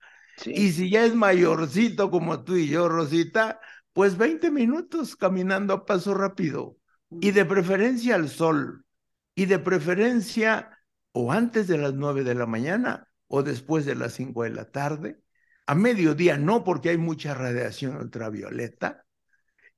Y 0.46 0.72
si 0.72 0.90
ya 0.90 1.04
es 1.04 1.14
mayorcito 1.14 2.10
como 2.10 2.44
tú 2.44 2.56
y 2.56 2.68
yo, 2.68 2.88
Rosita, 2.88 3.60
pues 3.92 4.16
20 4.16 4.50
minutos 4.50 5.16
caminando 5.16 5.74
a 5.74 5.84
paso 5.84 6.14
rápido. 6.14 6.78
Y 7.10 7.32
de 7.32 7.44
preferencia 7.44 8.14
al 8.14 8.28
sol. 8.28 8.86
Y 9.34 9.46
de 9.46 9.58
preferencia 9.58 10.78
o 11.12 11.32
antes 11.32 11.66
de 11.66 11.76
las 11.76 11.94
9 11.94 12.24
de 12.24 12.34
la 12.34 12.46
mañana 12.46 13.08
o 13.26 13.42
después 13.42 13.84
de 13.84 13.96
las 13.96 14.14
5 14.14 14.44
de 14.44 14.50
la 14.50 14.70
tarde. 14.70 15.20
A 15.66 15.74
mediodía 15.74 16.38
no, 16.38 16.64
porque 16.64 16.90
hay 16.90 16.98
mucha 16.98 17.34
radiación 17.34 17.96
ultravioleta. 17.96 19.04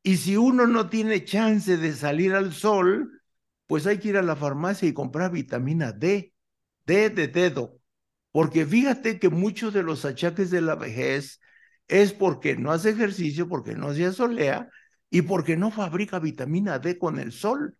Y 0.02 0.16
si 0.18 0.36
uno 0.36 0.66
no 0.66 0.88
tiene 0.88 1.24
chance 1.24 1.76
de 1.76 1.92
salir 1.92 2.34
al 2.34 2.52
sol, 2.52 3.21
pues 3.66 3.86
hay 3.86 3.98
que 3.98 4.08
ir 4.10 4.16
a 4.16 4.22
la 4.22 4.36
farmacia 4.36 4.88
y 4.88 4.94
comprar 4.94 5.30
vitamina 5.32 5.92
D, 5.92 6.34
D 6.86 7.10
de 7.10 7.28
dedo. 7.28 7.78
Porque 8.32 8.66
fíjate 8.66 9.18
que 9.18 9.28
muchos 9.28 9.74
de 9.74 9.82
los 9.82 10.04
achaques 10.04 10.50
de 10.50 10.60
la 10.62 10.74
vejez 10.74 11.40
es 11.88 12.12
porque 12.12 12.56
no 12.56 12.72
hace 12.72 12.90
ejercicio, 12.90 13.48
porque 13.48 13.74
no 13.74 13.92
se 13.94 14.06
asolea 14.06 14.70
y 15.10 15.22
porque 15.22 15.56
no 15.56 15.70
fabrica 15.70 16.18
vitamina 16.18 16.78
D 16.78 16.98
con 16.98 17.18
el 17.18 17.32
sol. 17.32 17.76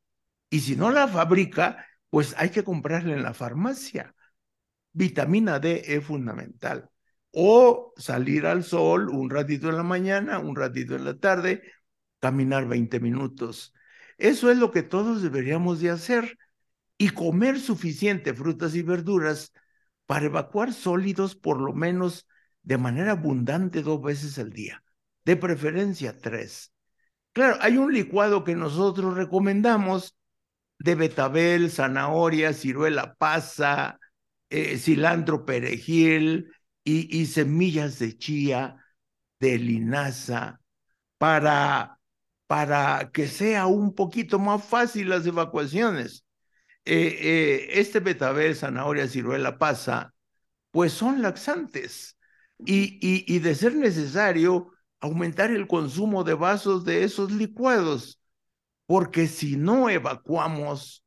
Y 0.50 0.60
si 0.60 0.76
no 0.76 0.90
la 0.90 1.08
fabrica, 1.08 1.86
pues 2.10 2.34
hay 2.36 2.50
que 2.50 2.64
comprarla 2.64 3.14
en 3.14 3.22
la 3.22 3.34
farmacia. 3.34 4.14
Vitamina 4.92 5.58
D 5.58 5.82
es 5.86 6.04
fundamental. 6.04 6.90
O 7.32 7.94
salir 7.96 8.46
al 8.46 8.62
sol 8.64 9.08
un 9.08 9.30
ratito 9.30 9.70
en 9.70 9.76
la 9.76 9.82
mañana, 9.82 10.38
un 10.38 10.54
ratito 10.54 10.94
en 10.94 11.04
la 11.06 11.18
tarde, 11.18 11.62
caminar 12.20 12.68
20 12.68 13.00
minutos. 13.00 13.74
Eso 14.22 14.52
es 14.52 14.56
lo 14.56 14.70
que 14.70 14.84
todos 14.84 15.20
deberíamos 15.20 15.80
de 15.80 15.90
hacer 15.90 16.38
y 16.96 17.08
comer 17.08 17.58
suficiente 17.58 18.32
frutas 18.34 18.76
y 18.76 18.82
verduras 18.82 19.52
para 20.06 20.26
evacuar 20.26 20.72
sólidos 20.72 21.34
por 21.34 21.60
lo 21.60 21.72
menos 21.72 22.28
de 22.62 22.78
manera 22.78 23.12
abundante 23.12 23.82
dos 23.82 24.00
veces 24.00 24.38
al 24.38 24.52
día, 24.52 24.84
de 25.24 25.34
preferencia 25.34 26.16
tres. 26.20 26.72
Claro, 27.32 27.56
hay 27.62 27.78
un 27.78 27.92
licuado 27.92 28.44
que 28.44 28.54
nosotros 28.54 29.16
recomendamos 29.16 30.14
de 30.78 30.94
betabel, 30.94 31.72
zanahoria, 31.72 32.52
ciruela 32.52 33.14
pasa, 33.14 33.98
eh, 34.50 34.78
cilantro, 34.78 35.44
perejil 35.44 36.48
y, 36.84 37.18
y 37.20 37.26
semillas 37.26 37.98
de 37.98 38.16
chía, 38.16 38.76
de 39.40 39.58
linaza, 39.58 40.60
para 41.18 41.98
para 42.52 43.10
que 43.14 43.28
sea 43.28 43.64
un 43.64 43.94
poquito 43.94 44.38
más 44.38 44.62
fácil 44.62 45.08
las 45.08 45.24
evacuaciones. 45.24 46.26
Eh, 46.84 47.16
eh, 47.22 47.80
este 47.80 48.00
betabel, 48.00 48.54
zanahoria, 48.54 49.08
ciruela, 49.08 49.56
pasa, 49.56 50.12
pues 50.70 50.92
son 50.92 51.22
laxantes. 51.22 52.18
Y, 52.58 52.98
y, 53.00 53.24
y 53.26 53.38
de 53.38 53.54
ser 53.54 53.74
necesario, 53.74 54.70
aumentar 55.00 55.50
el 55.50 55.66
consumo 55.66 56.24
de 56.24 56.34
vasos 56.34 56.84
de 56.84 57.04
esos 57.04 57.32
licuados, 57.32 58.20
porque 58.84 59.28
si 59.28 59.56
no 59.56 59.88
evacuamos, 59.88 61.06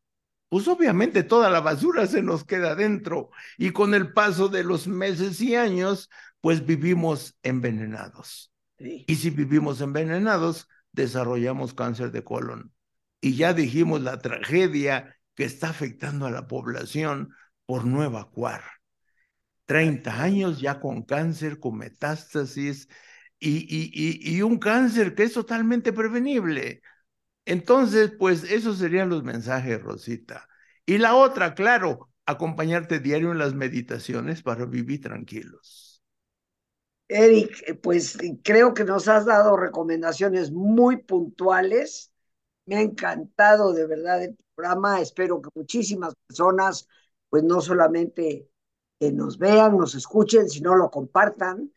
pues 0.50 0.68
obviamente 0.68 1.22
toda 1.22 1.52
la 1.52 1.62
basura 1.62 2.08
se 2.08 2.24
nos 2.24 2.43
queda 2.43 2.74
dentro 2.74 3.30
y 3.60 3.70
con 3.70 3.93
el 3.93 4.14
paso 4.14 4.48
de 4.48 4.64
los 4.64 4.88
meses 4.88 5.39
y 5.41 5.54
años, 5.54 6.10
pues 6.41 6.66
vivimos 6.66 7.38
envenenados. 7.43 8.52
Y 8.80 9.14
si 9.16 9.30
vivimos 9.30 9.80
envenenados, 9.80 10.68
desarrollamos 10.96 11.74
cáncer 11.74 12.12
de 12.12 12.24
colon. 12.24 12.74
Y 13.22 13.36
ya 13.36 13.54
dijimos 13.54 14.02
la 14.02 14.20
tragedia 14.20 15.18
que 15.36 15.46
está 15.46 15.70
afectando 15.70 16.26
a 16.26 16.32
la 16.32 16.48
población 16.48 17.30
por 17.66 17.86
no 17.86 18.04
evacuar. 18.04 18.64
30 19.66 20.22
años 20.22 20.62
ya 20.62 20.80
con 20.80 21.04
cáncer, 21.04 21.60
con 21.60 21.78
metástasis 21.78 22.88
y, 23.39 23.58
y, 23.68 24.36
y, 24.38 24.41
un 24.41 24.60
cáncer 24.60 25.16
que 25.16 25.24
es 25.24 25.34
totalmente 25.34 25.91
prevenible. 25.93 26.82
Entonces, 27.46 28.14
pues 28.18 28.43
esos 28.43 28.80
serían 28.80 29.10
los 29.10 29.24
mensajes, 29.24 29.82
Rosita. 29.82 30.48
Y 30.86 30.98
la 31.00 31.16
otra, 31.16 31.56
claro, 31.56 32.12
acompañarte 32.26 33.00
diario 33.00 33.32
en 33.32 33.39
las 33.39 33.54
meditaciones 33.56 34.43
para 34.43 34.66
vivir 34.66 35.02
tranquilos. 35.02 35.85
Eric, 37.08 37.80
pues 37.82 38.18
creo 38.43 38.74
que 38.74 38.84
nos 38.84 39.08
has 39.08 39.26
dado 39.26 39.58
recomendaciones 39.58 40.51
muy 40.51 40.97
puntuales. 40.97 42.12
Me 42.66 42.78
ha 42.78 42.82
encantado 42.82 43.74
de 43.74 43.86
verdad 43.88 44.24
el 44.24 44.38
programa. 44.56 45.01
Espero 45.01 45.41
que 45.41 45.49
muchísimas 45.56 46.16
personas, 46.28 46.88
pues 47.30 47.43
no 47.43 47.62
solamente 47.62 48.49
eh, 48.99 49.12
nos 49.12 49.38
vean, 49.38 49.78
nos 49.78 49.93
escuchen, 49.95 50.49
sino 50.49 50.76
lo 50.76 50.89
compartan, 50.89 51.72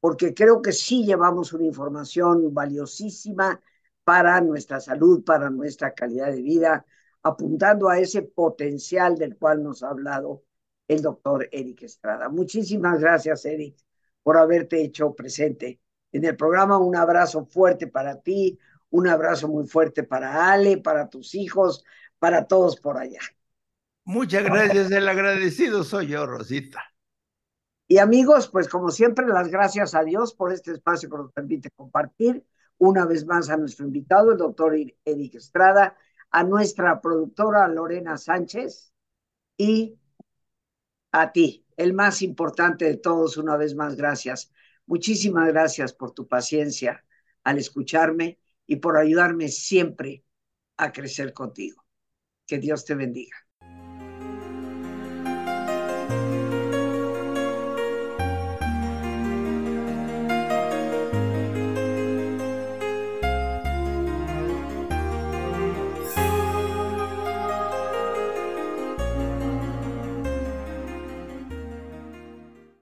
porque 0.00 0.34
creo 0.34 0.60
que 0.62 0.72
sí 0.72 1.04
llevamos 1.04 1.52
una 1.54 1.64
información 1.64 2.52
valiosísima 2.52 3.60
para 4.04 4.40
nuestra 4.42 4.80
salud, 4.80 5.24
para 5.24 5.48
nuestra 5.50 5.94
calidad 5.94 6.30
de 6.32 6.42
vida, 6.42 6.86
apuntando 7.22 7.88
a 7.88 7.98
ese 7.98 8.22
potencial 8.22 9.16
del 9.16 9.36
cual 9.38 9.62
nos 9.62 9.82
ha 9.82 9.88
hablado 9.88 10.44
el 10.88 11.00
doctor 11.02 11.48
Eric 11.52 11.84
Estrada. 11.84 12.28
Muchísimas 12.28 13.00
gracias, 13.00 13.46
Eric 13.46 13.76
por 14.24 14.36
haberte 14.36 14.82
hecho 14.82 15.14
presente 15.14 15.78
en 16.10 16.24
el 16.24 16.36
programa. 16.36 16.78
Un 16.78 16.96
abrazo 16.96 17.44
fuerte 17.46 17.86
para 17.86 18.20
ti, 18.20 18.58
un 18.90 19.06
abrazo 19.06 19.46
muy 19.46 19.68
fuerte 19.68 20.02
para 20.02 20.52
Ale, 20.52 20.78
para 20.78 21.08
tus 21.08 21.36
hijos, 21.36 21.84
para 22.18 22.48
todos 22.48 22.80
por 22.80 22.98
allá. 22.98 23.20
Muchas 24.04 24.42
gracias, 24.42 24.90
el 24.90 25.08
agradecido 25.08 25.84
soy 25.84 26.08
yo, 26.08 26.26
Rosita. 26.26 26.82
Y 27.86 27.98
amigos, 27.98 28.48
pues 28.48 28.68
como 28.68 28.90
siempre, 28.90 29.26
las 29.26 29.48
gracias 29.48 29.94
a 29.94 30.02
Dios 30.02 30.34
por 30.34 30.52
este 30.52 30.72
espacio 30.72 31.08
que 31.08 31.16
nos 31.16 31.32
permite 31.32 31.70
compartir. 31.70 32.44
Una 32.78 33.06
vez 33.06 33.24
más 33.24 33.50
a 33.50 33.56
nuestro 33.56 33.86
invitado, 33.86 34.32
el 34.32 34.38
doctor 34.38 34.74
Eric 34.74 35.34
Estrada, 35.34 35.96
a 36.30 36.42
nuestra 36.42 37.00
productora 37.00 37.68
Lorena 37.68 38.16
Sánchez 38.16 38.92
y 39.56 39.98
a 41.12 41.30
ti, 41.30 41.63
el 41.76 41.92
más 41.94 42.22
importante 42.22 42.84
de 42.86 42.96
todos, 42.96 43.36
una 43.36 43.56
vez 43.56 43.74
más, 43.74 43.96
gracias. 43.96 44.52
Muchísimas 44.86 45.48
gracias 45.48 45.92
por 45.92 46.12
tu 46.12 46.28
paciencia 46.28 47.04
al 47.44 47.58
escucharme 47.58 48.38
y 48.66 48.76
por 48.76 48.96
ayudarme 48.96 49.48
siempre 49.48 50.24
a 50.76 50.92
crecer 50.92 51.32
contigo. 51.32 51.84
Que 52.46 52.58
Dios 52.58 52.84
te 52.84 52.94
bendiga. 52.94 53.43